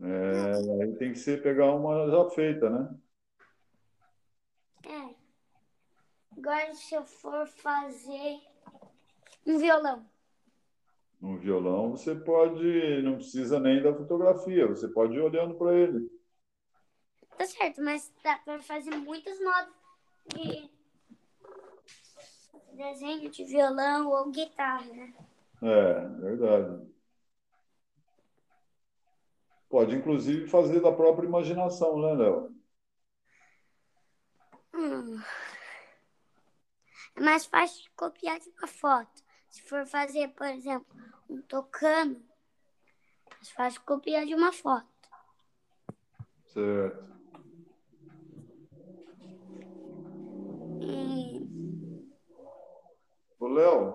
É, 0.03 0.83
aí 0.83 0.97
tem 0.97 1.13
que 1.13 1.19
ser 1.19 1.43
pegar 1.43 1.73
uma 1.75 2.11
já 2.11 2.31
feita, 2.31 2.69
né? 2.69 2.95
É. 4.87 5.15
Agora, 6.37 6.75
se 6.75 6.95
eu 6.95 7.05
for 7.05 7.47
fazer 7.47 8.41
um 9.47 9.59
violão. 9.59 10.05
Um 11.23 11.39
violão 11.39 11.93
você 11.93 12.15
pode, 12.15 13.03
não 13.03 13.17
precisa 13.17 13.59
nem 13.59 13.83
da 13.83 13.95
fotografia, 13.95 14.67
você 14.67 14.89
pode 14.89 15.15
ir 15.15 15.21
olhando 15.21 15.55
para 15.55 15.75
ele. 15.75 16.11
Tá 17.39 17.47
certo, 17.47 17.83
mas 17.83 18.13
dá 18.23 18.37
pra 18.39 18.61
fazer 18.61 18.95
muitos 18.97 19.39
modos 19.41 19.75
de 20.35 20.74
desenho 22.75 23.31
de 23.31 23.45
violão 23.45 24.11
ou 24.11 24.31
guitarra, 24.31 24.85
né? 24.87 25.15
É, 25.63 26.09
verdade. 26.21 26.95
Pode, 29.69 29.97
inclusive, 29.97 30.47
fazer 30.47 30.81
da 30.81 30.93
própria 30.93 31.27
imaginação, 31.27 31.99
né, 32.01 32.15
Léo? 32.15 32.55
Hum. 34.75 35.21
É 37.17 37.21
mais 37.21 37.47
fácil 37.47 37.83
de 37.83 37.91
copiar 37.91 38.39
de 38.39 38.49
uma 38.51 38.67
foto. 38.67 39.23
Se 39.49 39.63
for 39.63 39.87
fazer, 39.87 40.29
por 40.29 40.47
exemplo, 40.47 40.87
um 41.29 41.41
tocando, 41.43 42.23
é 43.31 43.35
mais 43.37 43.51
fácil 43.51 43.81
de 43.81 43.87
copiar 43.87 44.27
de 44.27 44.35
uma 44.35 44.53
foto. 44.53 44.87
Certo. 46.53 47.05
E 50.81 51.24
Léo, 53.41 53.95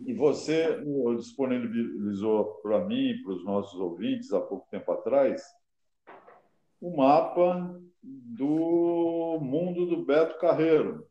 e 0.00 0.12
você 0.14 0.82
disponibilizou 1.16 2.60
para 2.62 2.84
mim 2.84 3.22
para 3.22 3.32
os 3.32 3.44
nossos 3.44 3.78
ouvintes 3.78 4.32
há 4.32 4.40
pouco 4.40 4.66
tempo 4.70 4.90
atrás 4.92 5.42
o 6.80 6.96
mapa 6.96 7.80
do 8.02 9.38
mundo 9.40 9.86
do 9.86 10.04
Beto 10.04 10.36
Carreiro, 10.38 11.06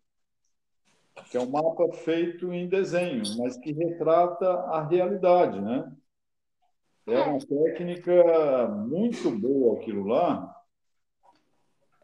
que 1.30 1.38
é 1.38 1.40
um 1.40 1.50
mapa 1.50 1.90
feito 1.94 2.52
em 2.54 2.68
desenho, 2.68 3.24
mas 3.38 3.58
que 3.58 3.72
retrata 3.72 4.50
a 4.50 4.86
realidade, 4.86 5.62
né? 5.62 5.90
É 7.08 7.20
uma 7.22 7.40
técnica 7.40 8.68
muito 8.68 9.32
boa 9.32 9.80
aquilo 9.80 10.06
lá, 10.06 10.51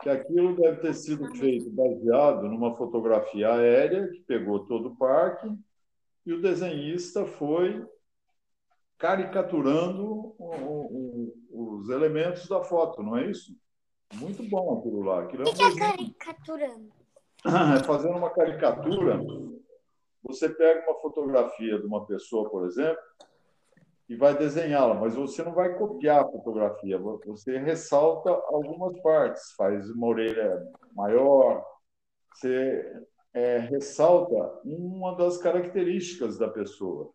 que 0.02 0.10
aquilo 0.10 0.56
deve 0.56 0.82
ter 0.82 0.94
sido 0.94 1.34
feito 1.36 1.70
baseado 1.72 2.44
numa 2.44 2.76
fotografia 2.76 3.54
aérea 3.54 4.08
que 4.10 4.20
pegou 4.22 4.66
todo 4.66 4.90
o 4.90 4.96
parque 4.96 5.50
e 6.26 6.34
o 6.34 6.42
desenhista 6.42 7.26
foi 7.26 7.86
caricaturando 8.98 10.36
o, 10.38 11.34
o, 11.50 11.78
os 11.80 11.90
elementos 11.90 12.48
da 12.48 12.64
foto, 12.64 13.02
não 13.02 13.18
é 13.18 13.30
isso? 13.30 13.56
Muito 14.16 14.44
bom 14.44 14.80
aquilo 14.80 15.02
lá. 15.04 15.24
Aquilo 15.24 15.44
o 15.48 15.54
que 15.54 15.62
é, 15.62 15.66
um 15.66 15.76
que 15.76 15.84
é 15.84 15.90
caricaturando? 15.90 16.92
É 17.46 17.84
fazendo 17.84 18.18
uma 18.18 18.30
caricatura. 18.30 19.20
Você 20.24 20.50
pega 20.50 20.90
uma 20.90 21.00
fotografia 21.00 21.80
de 21.80 21.86
uma 21.86 22.06
pessoa, 22.06 22.50
por 22.50 22.66
exemplo, 22.66 23.02
e 24.10 24.16
vai 24.16 24.38
desenhá-la, 24.38 24.94
mas 24.94 25.16
você 25.16 25.44
não 25.44 25.54
vai 25.54 25.76
copiar 25.78 26.24
a 26.24 26.28
fotografia, 26.28 26.98
você 26.98 27.58
ressalta 27.58 28.30
algumas 28.30 28.98
partes, 29.02 29.52
faz 29.52 29.90
uma 29.90 30.08
orelha 30.08 30.66
maior, 30.96 31.66
você 32.34 33.04
é, 33.34 33.58
ressalta 33.58 34.36
uma 34.64 35.16
das 35.16 35.38
características 35.38 36.38
da 36.38 36.48
pessoa. 36.48 37.12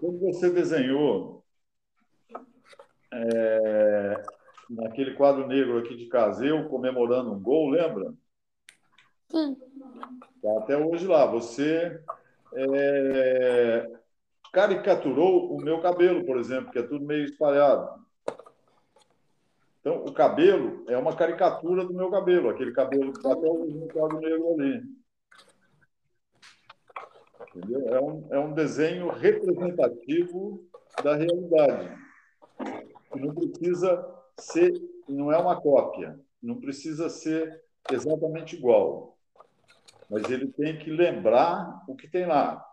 Quando 0.00 0.18
você 0.20 0.50
desenhou 0.50 1.44
é, 3.12 4.22
naquele 4.70 5.14
quadro 5.14 5.46
negro 5.46 5.78
aqui 5.78 5.96
de 5.96 6.06
casa, 6.06 6.46
eu 6.46 6.68
comemorando 6.68 7.32
um 7.32 7.40
gol, 7.40 7.68
lembra? 7.70 8.14
Sim. 9.28 9.56
Tá 10.42 10.58
até 10.58 10.76
hoje 10.76 11.06
lá. 11.06 11.26
Você 11.26 12.02
é, 12.54 13.99
caricaturou 14.52 15.54
o 15.54 15.60
meu 15.62 15.80
cabelo, 15.80 16.24
por 16.24 16.38
exemplo, 16.38 16.70
que 16.70 16.78
é 16.78 16.82
tudo 16.82 17.04
meio 17.04 17.24
espalhado. 17.24 18.00
Então, 19.80 20.04
o 20.04 20.12
cabelo 20.12 20.84
é 20.88 20.96
uma 20.98 21.16
caricatura 21.16 21.84
do 21.84 21.94
meu 21.94 22.10
cabelo, 22.10 22.50
aquele 22.50 22.72
cabelo 22.72 23.12
que 23.12 23.18
está 23.18 23.32
até 23.32 23.46
no 23.48 23.88
quadro 23.88 24.20
negro 24.20 24.54
ali. 24.54 24.82
Entendeu? 27.54 27.88
É, 27.88 28.00
um, 28.00 28.28
é 28.30 28.38
um 28.38 28.52
desenho 28.52 29.08
representativo 29.08 30.68
da 31.02 31.16
realidade. 31.16 31.98
Não 33.14 33.34
precisa 33.34 34.06
ser, 34.38 34.72
não 35.08 35.32
é 35.32 35.38
uma 35.38 35.60
cópia, 35.60 36.20
não 36.42 36.60
precisa 36.60 37.08
ser 37.08 37.62
exatamente 37.90 38.56
igual, 38.56 39.16
mas 40.08 40.30
ele 40.30 40.48
tem 40.48 40.78
que 40.78 40.90
lembrar 40.90 41.82
o 41.88 41.96
que 41.96 42.06
tem 42.06 42.26
lá. 42.26 42.69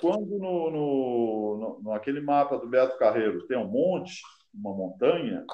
Quando 0.00 0.38
no, 0.38 0.70
no, 0.70 1.80
no, 1.82 1.90
naquele 1.90 2.20
mapa 2.20 2.58
do 2.58 2.68
Beto 2.68 2.98
Carreiro 2.98 3.46
tem 3.46 3.56
um 3.56 3.68
monte, 3.68 4.20
uma 4.52 4.74
montanha, 4.74 5.44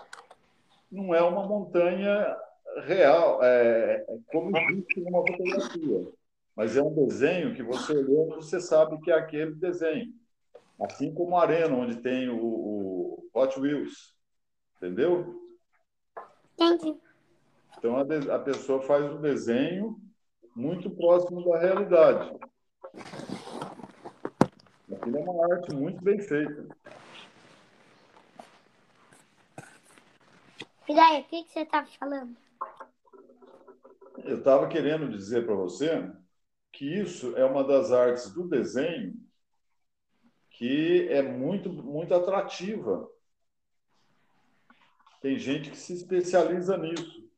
não 0.91 1.15
é 1.15 1.23
uma 1.23 1.47
montanha 1.47 2.37
real, 2.85 3.43
é, 3.43 4.05
é 4.09 4.19
como 4.33 4.57
existe 4.57 5.01
numa 5.01 5.27
fotografia, 5.27 6.13
mas 6.57 6.77
é 6.77 6.83
um 6.83 6.95
desenho 6.95 7.55
que 7.55 7.63
você 7.63 7.93
olhando, 7.93 8.37
você 8.37 8.61
sabe 8.61 9.01
que 9.01 9.11
é 9.11 9.15
aquele 9.15 9.55
desenho. 9.55 10.13
Assim 10.81 11.13
como 11.13 11.37
a 11.37 11.43
arena, 11.43 11.75
onde 11.75 11.97
tem 11.97 12.29
o, 12.29 12.39
o 12.41 13.29
Hot 13.35 13.59
Wheels. 13.59 14.17
Entendeu? 14.77 15.41
Entendi. 16.55 16.97
Então 17.77 17.97
a, 17.97 18.35
a 18.35 18.39
pessoa 18.39 18.81
faz 18.83 19.05
um 19.05 19.21
desenho 19.21 20.01
muito 20.55 20.91
próximo 20.91 21.45
da 21.45 21.59
realidade. 21.59 22.33
Aquilo 24.93 25.19
é 25.19 25.21
uma 25.21 25.55
arte 25.55 25.75
muito 25.75 26.03
bem 26.03 26.19
feita. 26.21 26.67
Daí, 30.89 31.21
o 31.21 31.25
que, 31.25 31.45
que 31.45 31.53
você 31.53 31.61
estava 31.61 31.87
falando? 31.87 32.37
Eu 34.25 34.39
estava 34.39 34.69
querendo 34.69 35.11
dizer 35.11 35.45
para 35.45 35.55
você 35.55 36.11
que 36.73 36.85
isso 36.85 37.37
é 37.37 37.45
uma 37.45 37.63
das 37.63 37.93
artes 37.93 38.33
do 38.33 38.49
desenho 38.49 39.15
que 40.51 41.07
é 41.09 41.23
muito, 41.23 41.71
muito 41.71 42.13
atrativa. 42.15 43.09
Tem 45.21 45.39
gente 45.39 45.71
que 45.71 45.77
se 45.77 45.93
especializa 45.93 46.77
nisso. 46.77 47.29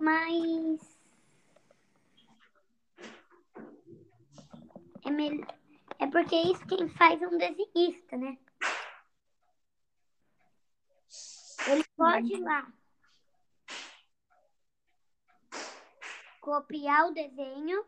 Mas 0.00 0.99
é, 5.10 6.04
é 6.04 6.06
porque 6.06 6.36
isso 6.36 6.66
quem 6.66 6.88
faz 6.88 7.20
é 7.20 7.26
um 7.28 7.38
desenhista, 7.38 8.16
né? 8.16 8.38
Ele 11.66 11.84
pode 11.96 12.32
ir 12.32 12.40
lá 12.40 12.72
copiar 16.40 17.06
o 17.06 17.14
desenho 17.14 17.84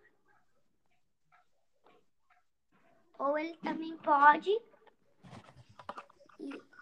ou 3.18 3.38
ele 3.38 3.56
também 3.58 3.96
pode 3.98 4.50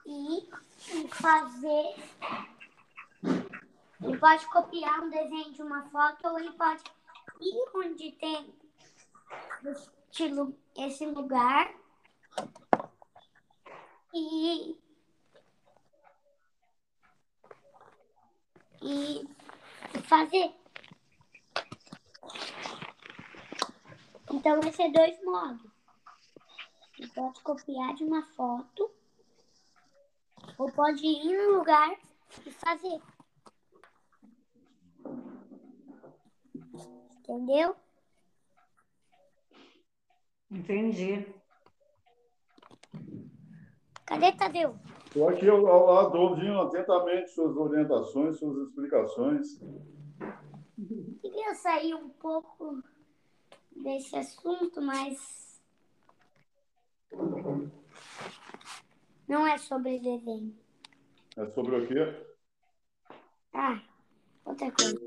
ir, 0.07 0.51
e 0.86 1.09
fazer 1.09 1.95
ele 4.03 4.18
pode 4.18 4.47
copiar 4.47 5.01
um 5.01 5.11
desenho 5.11 5.53
de 5.53 5.62
uma 5.62 5.88
foto 5.91 6.26
ou 6.26 6.38
ele 6.38 6.53
pode 6.53 6.82
ir 7.41 7.70
onde 7.74 8.12
tem 8.12 8.53
esse 10.76 11.06
lugar 11.06 11.72
e, 14.14 14.76
e 18.82 19.28
fazer. 20.04 20.54
Então, 24.32 24.61
vai 24.61 24.72
ser 24.72 24.90
dois 24.92 25.22
modos. 25.24 25.70
Você 26.96 27.06
pode 27.08 27.40
copiar 27.42 27.94
de 27.94 28.04
uma 28.04 28.22
foto 28.34 28.90
ou 30.58 30.70
pode 30.72 31.06
ir 31.06 31.36
no 31.36 31.58
lugar 31.58 31.98
e 32.46 32.50
fazer. 32.50 33.00
Entendeu? 37.18 37.76
Entendi. 40.51 41.26
Cadê 44.05 44.32
Tadeu? 44.32 44.76
Estou 45.07 45.28
aqui 45.28 45.48
ao, 45.48 45.66
ao 45.66 45.86
lado, 45.86 46.18
ouvindo 46.18 46.61
atentamente 46.61 47.30
suas 47.30 47.57
orientações, 47.57 48.38
suas 48.38 48.68
explicações. 48.68 49.61
Queria 51.20 51.55
sair 51.55 51.94
um 51.94 52.09
pouco 52.09 52.82
desse 53.70 54.16
assunto, 54.16 54.82
mas 54.82 55.62
não 59.28 59.46
é 59.46 59.57
sobre 59.59 60.01
desenho. 60.01 60.57
É 61.36 61.46
sobre 61.51 61.76
o 61.76 61.86
quê? 61.86 62.26
Ah, 63.53 63.80
outra 64.44 64.70
coisa. 64.72 65.01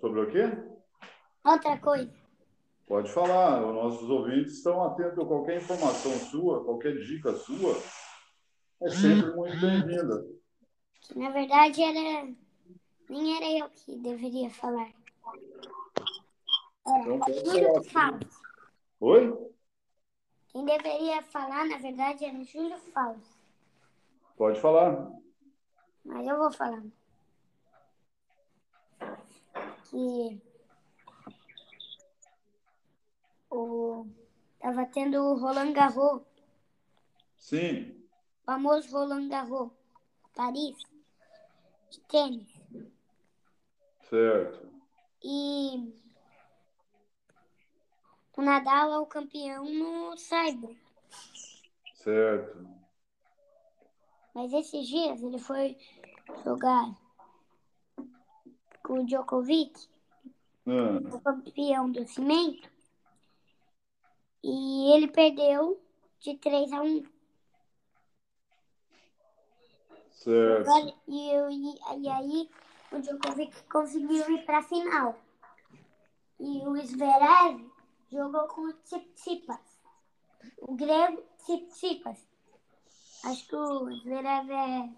Sobre 0.00 0.20
o 0.20 0.30
quê? 0.30 0.74
Outra 1.44 1.78
coisa. 1.78 2.23
Pode 2.86 3.10
falar, 3.10 3.66
os 3.66 3.74
nossos 3.74 4.10
ouvintes 4.10 4.58
estão 4.58 4.82
atentos 4.84 5.18
a 5.18 5.26
qualquer 5.26 5.56
informação 5.56 6.12
sua, 6.30 6.64
qualquer 6.64 6.98
dica 6.98 7.32
sua, 7.32 7.74
é 8.82 8.90
sempre 8.90 9.34
muito 9.34 9.58
bem-vinda. 9.58 10.26
Na 11.16 11.30
verdade, 11.30 11.82
era 11.82 12.28
nem 13.08 13.36
era 13.36 13.64
eu 13.64 13.70
que 13.70 13.96
deveria 13.96 14.50
falar. 14.50 14.92
Era 16.86 17.14
então, 17.14 17.34
Júlio 17.44 17.84
Fausto. 17.84 18.42
Oi? 19.00 19.50
Quem 20.48 20.64
deveria 20.64 21.22
falar, 21.22 21.66
na 21.66 21.78
verdade, 21.78 22.24
era 22.24 22.44
Júlio 22.44 22.76
Fausto. 22.92 23.34
Pode 24.36 24.60
falar. 24.60 25.10
Mas 26.04 26.26
eu 26.26 26.36
vou 26.36 26.52
falar. 26.52 26.82
Que 29.84 30.40
o 33.54 34.06
tava 34.58 34.86
tendo 34.86 35.22
o 35.22 35.38
Roland 35.38 35.72
Garros. 35.72 36.22
Sim. 37.36 37.90
O 38.42 38.44
famoso 38.46 38.90
Roland 38.90 39.28
Garros, 39.28 39.70
Paris, 40.34 40.76
de 41.90 42.00
tênis. 42.00 42.48
Certo. 44.08 44.68
E 45.22 45.92
o 48.36 48.42
Nadal 48.42 48.92
é 48.92 48.98
o 48.98 49.06
campeão 49.06 49.64
no 49.64 50.16
Cyber. 50.16 50.76
Certo. 51.94 52.68
Mas 54.34 54.52
esses 54.52 54.88
dias 54.88 55.22
ele 55.22 55.38
foi 55.38 55.78
jogar 56.44 56.94
com 58.82 59.00
o 59.00 59.06
Djokovic, 59.06 59.88
ah. 60.66 61.14
o 61.14 61.20
campeão 61.20 61.90
do 61.90 62.06
cimento. 62.06 62.73
E 64.46 64.92
ele 64.92 65.08
perdeu 65.08 65.82
de 66.20 66.36
3 66.36 66.70
a 66.70 66.82
1. 66.82 67.02
Certo. 70.10 70.70
E, 71.08 71.30
e, 71.30 72.02
e 72.02 72.08
aí 72.10 72.50
o 72.92 73.00
Djokovic 73.00 73.64
conseguiu 73.64 74.30
ir 74.30 74.44
para 74.44 74.58
a 74.58 74.62
final. 74.62 75.18
E 76.38 76.58
o 76.66 76.76
Zverev 76.76 77.72
jogou 78.12 78.46
com 78.48 78.68
o 78.68 78.72
Tsitsipas. 78.74 79.80
o 80.60 80.74
grego 80.74 81.22
Tsitsipas. 81.38 82.18
Acho 83.24 83.48
que 83.48 83.56
o 83.56 83.90
Zverev 84.00 84.50
é, 84.50 84.90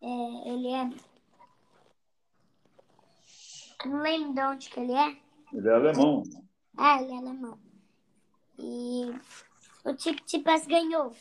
é, 0.00 0.48
ele 0.48 0.72
é. 0.72 0.90
Não 3.84 4.00
lembro 4.00 4.32
de 4.32 4.40
onde 4.40 4.70
que 4.70 4.80
ele 4.80 4.94
é. 4.94 5.20
Ele 5.52 5.68
é 5.68 5.74
alemão. 5.74 6.22
É, 6.78 7.02
ele 7.02 7.12
é 7.12 7.16
alemão. 7.16 7.58
E 8.58 9.14
o 9.84 9.94
Tsitsipas 9.94 10.66
ganhou. 10.66 11.14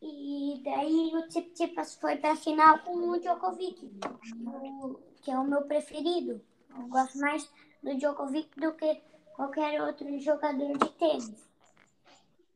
E 0.00 0.60
daí 0.64 1.12
o 1.14 1.28
Tsitsipas 1.28 1.94
foi 1.96 2.16
para 2.16 2.32
a 2.32 2.36
final 2.36 2.78
com 2.80 3.08
o 3.08 3.18
Djokovic, 3.18 3.90
o, 4.46 4.94
que 5.22 5.30
é 5.30 5.38
o 5.38 5.44
meu 5.44 5.62
preferido. 5.62 6.40
Eu 6.70 6.88
gosto 6.88 7.18
mais 7.18 7.50
do 7.82 7.96
Djokovic 7.96 8.58
do 8.58 8.72
que 8.74 9.00
qualquer 9.34 9.80
outro 9.82 10.18
jogador 10.20 10.76
de 10.78 10.90
tênis. 10.92 11.48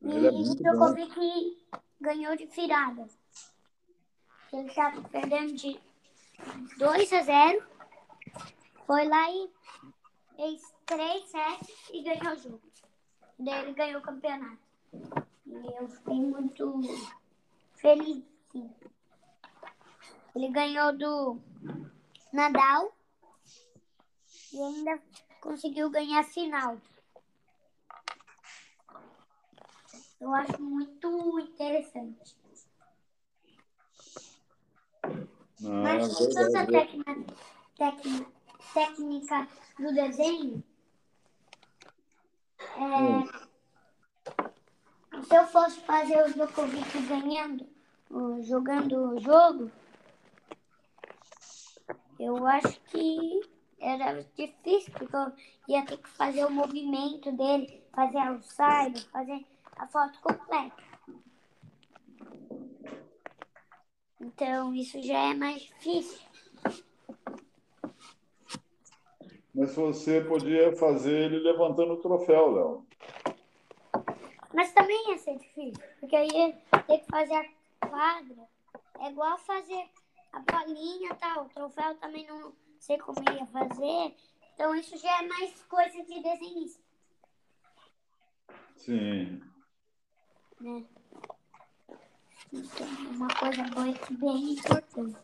E 0.01 0.25
é 0.25 0.29
o 0.29 0.33
muito 0.33 0.63
Djokovic 0.63 1.57
ganhou 1.99 2.35
de 2.35 2.45
virada. 2.45 3.07
Ele 4.51 4.67
estava 4.67 5.01
perdendo 5.09 5.53
de 5.53 5.79
2 6.77 7.13
a 7.13 7.21
0. 7.21 7.63
Foi 8.85 9.07
lá 9.07 9.31
e 9.31 9.49
fez 10.39 10.61
3 10.85 11.25
sets 11.29 11.89
e 11.91 12.01
ganhou 12.01 12.33
o 12.33 12.37
jogo. 12.37 12.61
Daí 13.37 13.61
ele 13.63 13.73
ganhou 13.73 13.99
o 13.99 14.03
campeonato. 14.03 14.57
E 15.45 15.77
eu 15.77 15.89
fiquei 15.89 16.15
muito 16.21 16.79
feliz. 17.75 18.23
sim. 18.53 18.73
Ele 20.33 20.47
ganhou 20.49 20.97
do 20.97 21.39
Nadal 22.31 22.95
e 24.53 24.61
ainda 24.61 25.01
conseguiu 25.41 25.89
ganhar 25.89 26.21
a 26.21 26.23
final. 26.23 26.77
Eu 30.21 30.33
acho 30.35 30.61
muito 30.61 31.39
interessante. 31.39 32.37
Ah, 35.03 35.17
Mas 35.61 36.15
com 36.15 36.29
tanta 36.29 36.65
verdade. 36.65 36.71
técnica, 36.71 37.35
técnica, 37.77 38.38
técnica 38.73 39.47
do 39.77 39.93
desenho, 39.93 40.63
é, 42.77 43.23
se 45.23 45.35
eu 45.35 45.47
fosse 45.47 45.79
fazer 45.81 46.23
o 46.23 46.33
Djokovic 46.33 47.01
ganhando, 47.07 47.67
o- 48.09 48.41
jogando 48.43 49.13
o 49.15 49.19
jogo, 49.19 49.71
eu 52.19 52.45
acho 52.45 52.79
que 52.81 53.41
era 53.79 54.23
difícil, 54.35 54.91
porque 54.93 55.15
eu 55.15 55.31
ia 55.67 55.85
ter 55.85 55.97
que 55.97 56.09
fazer 56.09 56.45
o 56.45 56.51
movimento 56.51 57.31
dele, 57.31 57.81
fazer 57.93 58.17
a 58.17 58.29
outside, 58.29 59.05
fazer 59.09 59.45
a 59.77 59.87
foto 59.87 60.19
completa. 60.19 60.83
Então, 64.21 64.73
isso 64.75 65.01
já 65.01 65.17
é 65.31 65.33
mais 65.33 65.61
difícil. 65.61 66.19
Mas 69.59 69.75
você 69.75 70.21
podia 70.21 70.73
fazer 70.77 71.11
ele 71.11 71.39
levantando 71.39 71.91
o 71.91 71.97
troféu, 71.97 72.49
Léo. 72.49 72.87
Mas 74.53 74.71
também 74.71 75.11
ia 75.11 75.17
ser 75.17 75.37
difícil, 75.37 75.83
porque 75.99 76.15
aí 76.15 76.29
ia 76.29 76.53
ter 76.87 76.99
que 76.99 77.05
fazer 77.07 77.33
a 77.35 77.85
quadra. 77.85 78.47
É 79.01 79.09
igual 79.09 79.37
fazer 79.39 79.83
a 80.31 80.39
bolinha 80.39 81.11
e 81.11 81.15
tal. 81.15 81.43
O 81.43 81.49
troféu 81.49 81.93
também 81.95 82.25
não 82.25 82.53
sei 82.79 82.97
como 82.99 83.19
ia 83.19 83.45
fazer. 83.47 84.15
Então 84.53 84.73
isso 84.75 84.97
já 84.97 85.21
é 85.21 85.27
mais 85.27 85.61
coisa 85.65 86.03
de 86.05 86.23
desenhista, 86.23 86.81
Sim. 88.77 89.41
né? 90.61 90.85
Então, 92.53 92.87
uma 93.11 93.27
coisa 93.27 93.63
boa 93.63 93.89
e 93.89 94.13
bem 94.13 94.53
importante. 94.53 95.17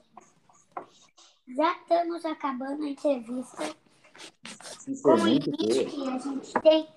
Já 1.55 1.71
estamos 1.71 2.25
acabando 2.25 2.83
a 2.83 2.89
entrevista. 2.89 3.84
Como 5.01 5.25
limite 5.25 5.51
boa. 5.51 5.85
que 5.85 6.07
a 6.07 6.17
gente 6.19 6.53
tem 6.61 6.87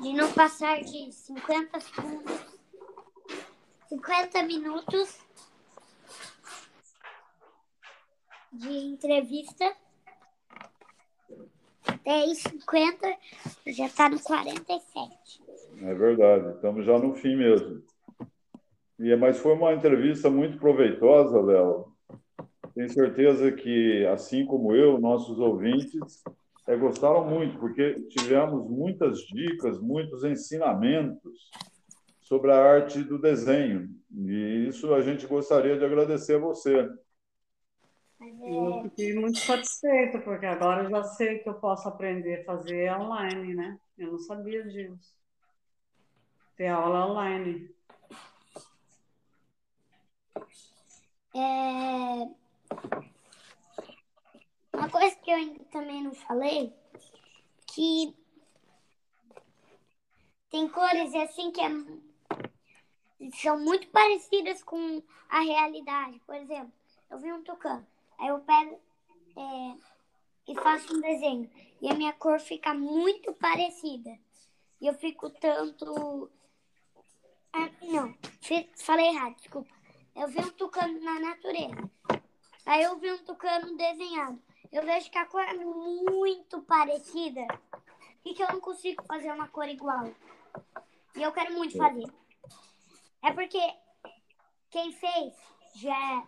de 0.00 0.12
não 0.12 0.32
passar 0.32 0.82
de 0.82 1.12
50 1.12 1.80
segundos, 1.80 2.40
50 3.88 4.42
minutos 4.42 5.18
de 8.52 8.68
entrevista. 8.68 9.74
10, 12.04 12.38
50, 12.38 13.16
já 13.66 13.86
está 13.86 14.08
no 14.08 14.20
47. 14.20 15.42
É 15.82 15.94
verdade, 15.94 16.54
estamos 16.54 16.86
já 16.86 16.98
no 16.98 17.14
fim 17.14 17.36
mesmo. 17.36 17.82
E, 18.98 19.14
mas 19.16 19.38
foi 19.38 19.54
uma 19.54 19.74
entrevista 19.74 20.30
muito 20.30 20.58
proveitosa, 20.58 21.40
Léo. 21.40 21.95
Tenho 22.76 22.90
certeza 22.90 23.50
que, 23.52 24.04
assim 24.04 24.44
como 24.44 24.76
eu, 24.76 25.00
nossos 25.00 25.38
ouvintes 25.38 26.22
é, 26.66 26.76
gostaram 26.76 27.26
muito, 27.26 27.58
porque 27.58 27.94
tivemos 28.10 28.68
muitas 28.68 29.20
dicas, 29.20 29.80
muitos 29.80 30.22
ensinamentos 30.24 31.50
sobre 32.20 32.52
a 32.52 32.62
arte 32.62 33.02
do 33.02 33.18
desenho. 33.18 33.88
E 34.14 34.66
isso 34.68 34.92
a 34.92 35.00
gente 35.00 35.26
gostaria 35.26 35.78
de 35.78 35.86
agradecer 35.86 36.34
a 36.34 36.38
você. 36.38 36.86
Eu 38.20 38.82
fiquei 38.82 39.14
muito 39.14 39.38
satisfeita, 39.38 40.18
porque 40.18 40.44
agora 40.44 40.84
eu 40.84 40.90
já 40.90 41.02
sei 41.02 41.38
que 41.38 41.48
eu 41.48 41.54
posso 41.54 41.88
aprender 41.88 42.42
a 42.42 42.44
fazer 42.44 42.92
online, 42.92 43.54
né? 43.54 43.78
Eu 43.96 44.12
não 44.12 44.18
sabia 44.18 44.62
disso. 44.62 45.16
Ter 46.58 46.66
aula 46.66 47.06
online. 47.10 47.74
é, 51.34 52.45
uma 54.72 54.88
coisa 54.90 55.16
que 55.16 55.30
eu 55.30 55.36
ainda 55.36 55.64
também 55.64 56.02
não 56.02 56.14
falei, 56.14 56.72
que 57.66 58.14
tem 60.50 60.68
cores 60.68 61.14
assim 61.14 61.50
que 61.50 61.60
é- 61.60 63.30
são 63.42 63.58
muito 63.58 63.88
parecidas 63.88 64.62
com 64.62 65.02
a 65.28 65.40
realidade. 65.40 66.20
Por 66.26 66.36
exemplo, 66.36 66.72
eu 67.10 67.18
vi 67.18 67.32
um 67.32 67.42
tucano, 67.42 67.86
aí 68.18 68.28
eu 68.28 68.38
pego 68.40 68.80
é, 69.36 69.76
e 70.48 70.54
faço 70.54 70.96
um 70.96 71.00
desenho 71.00 71.50
e 71.80 71.88
a 71.90 71.94
minha 71.94 72.12
cor 72.12 72.40
fica 72.40 72.72
muito 72.72 73.32
parecida. 73.34 74.18
E 74.80 74.86
eu 74.86 74.94
fico 74.94 75.30
tanto. 75.30 76.30
Ah, 77.52 77.70
não, 77.82 78.14
falei 78.76 79.06
errado, 79.08 79.36
desculpa. 79.36 79.70
Eu 80.14 80.28
vi 80.28 80.38
um 80.40 80.50
tucano 80.50 81.00
na 81.00 81.20
natureza. 81.20 81.90
Aí 82.66 82.82
eu 82.82 82.98
vi 82.98 83.12
um 83.12 83.24
tucano 83.24 83.76
desenhado. 83.76 84.42
Eu 84.72 84.84
vejo 84.84 85.08
que 85.08 85.18
a 85.18 85.24
cor 85.26 85.42
é 85.42 85.54
muito 85.54 86.60
parecida 86.62 87.46
e 88.24 88.34
que 88.34 88.42
eu 88.42 88.48
não 88.48 88.60
consigo 88.60 89.04
fazer 89.04 89.30
uma 89.30 89.46
cor 89.48 89.68
igual. 89.68 90.12
E 91.14 91.22
eu 91.22 91.32
quero 91.32 91.54
muito 91.54 91.78
fazer. 91.78 92.12
É 93.22 93.32
porque 93.32 93.60
quem 94.68 94.92
fez 94.92 95.34
já 95.76 96.26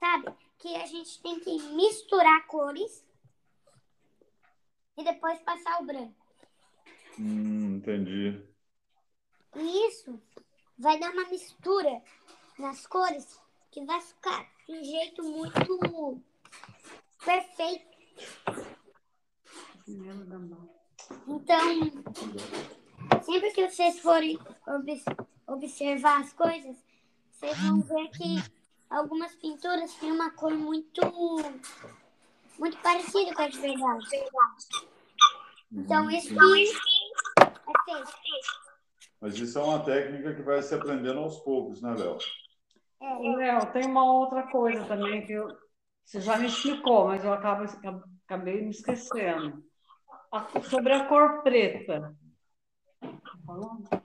sabe 0.00 0.34
que 0.58 0.74
a 0.74 0.86
gente 0.86 1.22
tem 1.22 1.38
que 1.38 1.56
misturar 1.74 2.46
cores 2.48 3.06
e 4.96 5.04
depois 5.04 5.38
passar 5.42 5.80
o 5.80 5.86
branco. 5.86 6.14
Hum, 7.18 7.76
entendi. 7.76 8.44
E 9.54 9.88
isso 9.88 10.20
vai 10.76 10.98
dar 10.98 11.12
uma 11.12 11.28
mistura 11.28 12.02
nas 12.58 12.86
cores 12.86 13.40
que 13.76 13.84
vai 13.84 14.00
ficar 14.00 14.50
de 14.66 14.72
um 14.72 14.82
jeito 14.82 15.22
muito 15.22 16.18
perfeito. 17.22 17.84
Então, 21.28 21.60
sempre 23.22 23.50
que 23.50 23.68
vocês 23.68 24.00
forem 24.00 24.38
ob- 24.66 25.04
observar 25.46 26.22
as 26.22 26.32
coisas, 26.32 26.74
vocês 27.30 27.58
vão 27.58 27.82
ver 27.82 28.08
que 28.12 28.42
algumas 28.88 29.34
pinturas 29.34 29.92
têm 29.96 30.10
uma 30.10 30.30
cor 30.30 30.54
muito 30.54 31.02
muito 32.58 32.78
parecida 32.78 33.34
com 33.34 33.42
a 33.42 33.48
de 33.48 33.58
verdade. 33.58 34.06
Então, 35.70 36.10
isso 36.10 36.34
que 36.34 36.62
é 37.90 38.06
feito. 38.06 38.16
Mas 39.20 39.34
isso 39.38 39.58
é 39.58 39.62
uma 39.62 39.84
técnica 39.84 40.34
que 40.34 40.40
vai 40.40 40.62
se 40.62 40.74
aprendendo 40.74 41.20
aos 41.20 41.38
poucos, 41.40 41.82
né, 41.82 41.94
Léo? 41.94 42.16
Léo, 43.00 43.72
tem 43.72 43.86
uma 43.86 44.04
outra 44.10 44.44
coisa 44.50 44.84
também 44.84 45.26
que 45.26 45.32
eu, 45.32 45.48
você 46.04 46.20
já 46.20 46.38
me 46.38 46.46
explicou, 46.46 47.08
mas 47.08 47.24
eu 47.24 47.32
acabo, 47.32 47.64
acabei 48.24 48.62
me 48.62 48.70
esquecendo. 48.70 49.62
A- 50.32 50.48
sobre 50.62 50.92
a 50.92 51.06
cor 51.06 51.42
preta. 51.42 52.14
Tá 53.46 54.02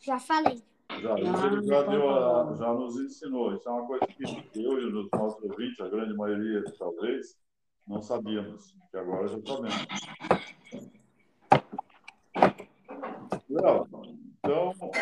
já 0.00 0.18
falei. 0.18 0.62
Já, 1.00 1.14
isso 1.20 1.46
ele 1.46 1.62
já, 1.66 1.82
deu 1.82 2.08
a- 2.10 2.54
já 2.54 2.72
nos 2.72 2.98
ensinou. 2.98 3.54
Isso 3.54 3.68
é 3.68 3.72
uma 3.72 3.86
coisa 3.86 4.06
que 4.06 4.22
eu 4.54 4.80
e 4.80 4.86
os 4.86 5.08
nossos 5.12 5.42
ouvintes, 5.42 5.80
a 5.80 5.88
grande 5.88 6.14
maioria, 6.14 6.64
talvez, 6.78 7.38
não 7.86 8.00
sabíamos, 8.00 8.74
que 8.90 8.96
agora 8.96 9.28
já 9.28 9.38
sabemos. 9.46 9.88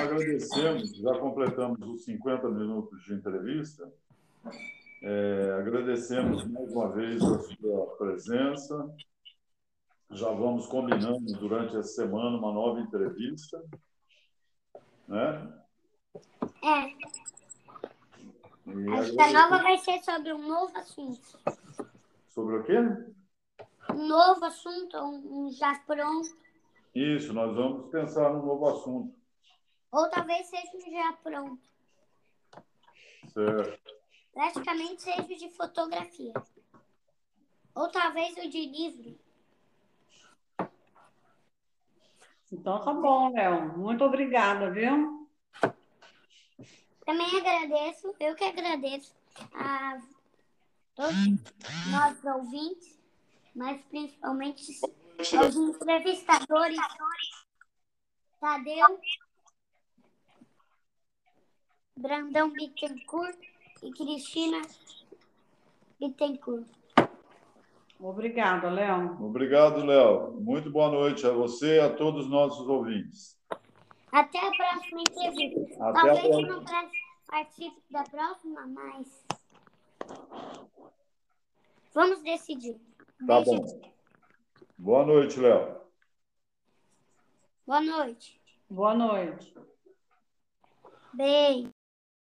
Agradecemos, 0.01 0.97
já 0.97 1.19
completamos 1.19 1.81
os 1.83 2.05
50 2.05 2.49
minutos 2.49 3.05
de 3.05 3.15
entrevista. 3.15 3.93
É, 5.03 5.57
agradecemos 5.59 6.45
mais 6.45 6.73
uma 6.73 6.91
vez 6.93 7.23
a 7.23 7.39
sua 7.41 7.87
presença. 7.97 8.95
Já 10.11 10.31
vamos 10.31 10.67
combinando 10.67 11.33
durante 11.39 11.77
essa 11.77 11.89
semana 11.89 12.37
uma 12.37 12.53
nova 12.53 12.81
entrevista. 12.81 13.63
Né? 15.09 15.53
É. 16.63 16.89
E 18.69 19.21
a 19.21 19.33
nova 19.33 19.63
vai 19.63 19.79
ser 19.79 20.03
sobre 20.03 20.33
um 20.33 20.49
novo 20.49 20.77
assunto. 20.77 21.39
Sobre 22.29 22.57
o 22.57 22.65
quê? 22.65 22.79
Um 23.93 24.09
novo 24.09 24.45
assunto, 24.45 24.97
um 24.99 25.51
já 25.53 25.79
pronto. 25.87 26.29
Isso, 26.95 27.33
nós 27.33 27.55
vamos 27.55 27.91
pensar 27.91 28.33
num 28.33 28.45
novo 28.45 28.69
assunto. 28.69 29.26
Ou 29.93 30.11
talvez 30.11 30.47
seja 30.47 30.91
já 30.91 31.13
pronto. 31.23 31.63
Certo. 33.33 33.95
Praticamente 34.33 35.03
seja 35.03 35.35
de 35.37 35.51
fotografia. 35.51 36.33
Ou 37.75 37.91
talvez 37.91 38.37
o 38.39 38.49
de 38.49 38.67
livro. 38.67 39.19
Então 42.53 42.85
tá 42.85 42.93
bom, 42.93 43.33
Léo. 43.33 43.77
Muito 43.79 44.05
obrigada, 44.05 44.71
viu? 44.71 45.29
Também 47.05 47.39
agradeço, 47.39 48.15
eu 48.19 48.35
que 48.35 48.45
agradeço 48.45 49.15
a 49.55 50.01
todos 50.95 51.15
nós 51.91 52.25
ouvintes, 52.25 52.99
mas 53.55 53.81
principalmente 53.83 54.81
aos 55.39 55.57
entrevistadores 55.57 56.79
Tadeu, 58.41 59.01
Brandão 61.97 62.51
Bittencourt 62.53 63.39
e 63.83 63.91
Cristina 63.91 64.61
Bittencourt. 65.99 66.67
Obrigada, 67.99 68.69
Léo. 68.69 69.25
Obrigado, 69.25 69.85
Léo. 69.85 70.33
Muito 70.33 70.71
boa 70.71 70.91
noite 70.91 71.27
a 71.27 71.31
você 71.31 71.77
e 71.77 71.81
a 71.81 71.95
todos 71.95 72.27
os 72.27 72.31
nossos 72.31 72.69
ouvintes. 72.69 73.41
Até 74.13 74.39
a 74.39 74.51
próxima 74.51 75.01
entrevista. 75.01 75.85
Até 75.85 75.93
Talvez 75.93 76.25
a 76.25 76.29
eu 76.29 76.43
não 76.43 76.65
participe 77.27 77.83
da 77.91 78.05
próxima, 78.05 78.67
mas. 78.67 79.27
Vamos 81.95 82.23
decidir. 82.23 82.79
Tá 83.27 83.41
Beijo. 83.41 83.51
bom. 83.53 83.93
Boa 84.77 85.07
noite, 85.07 85.41
Léo. 85.41 85.81
Boa 87.67 87.81
noite. 87.81 88.41
Boa 88.69 88.95
noite. 88.95 89.55
Beijo. 91.15 91.76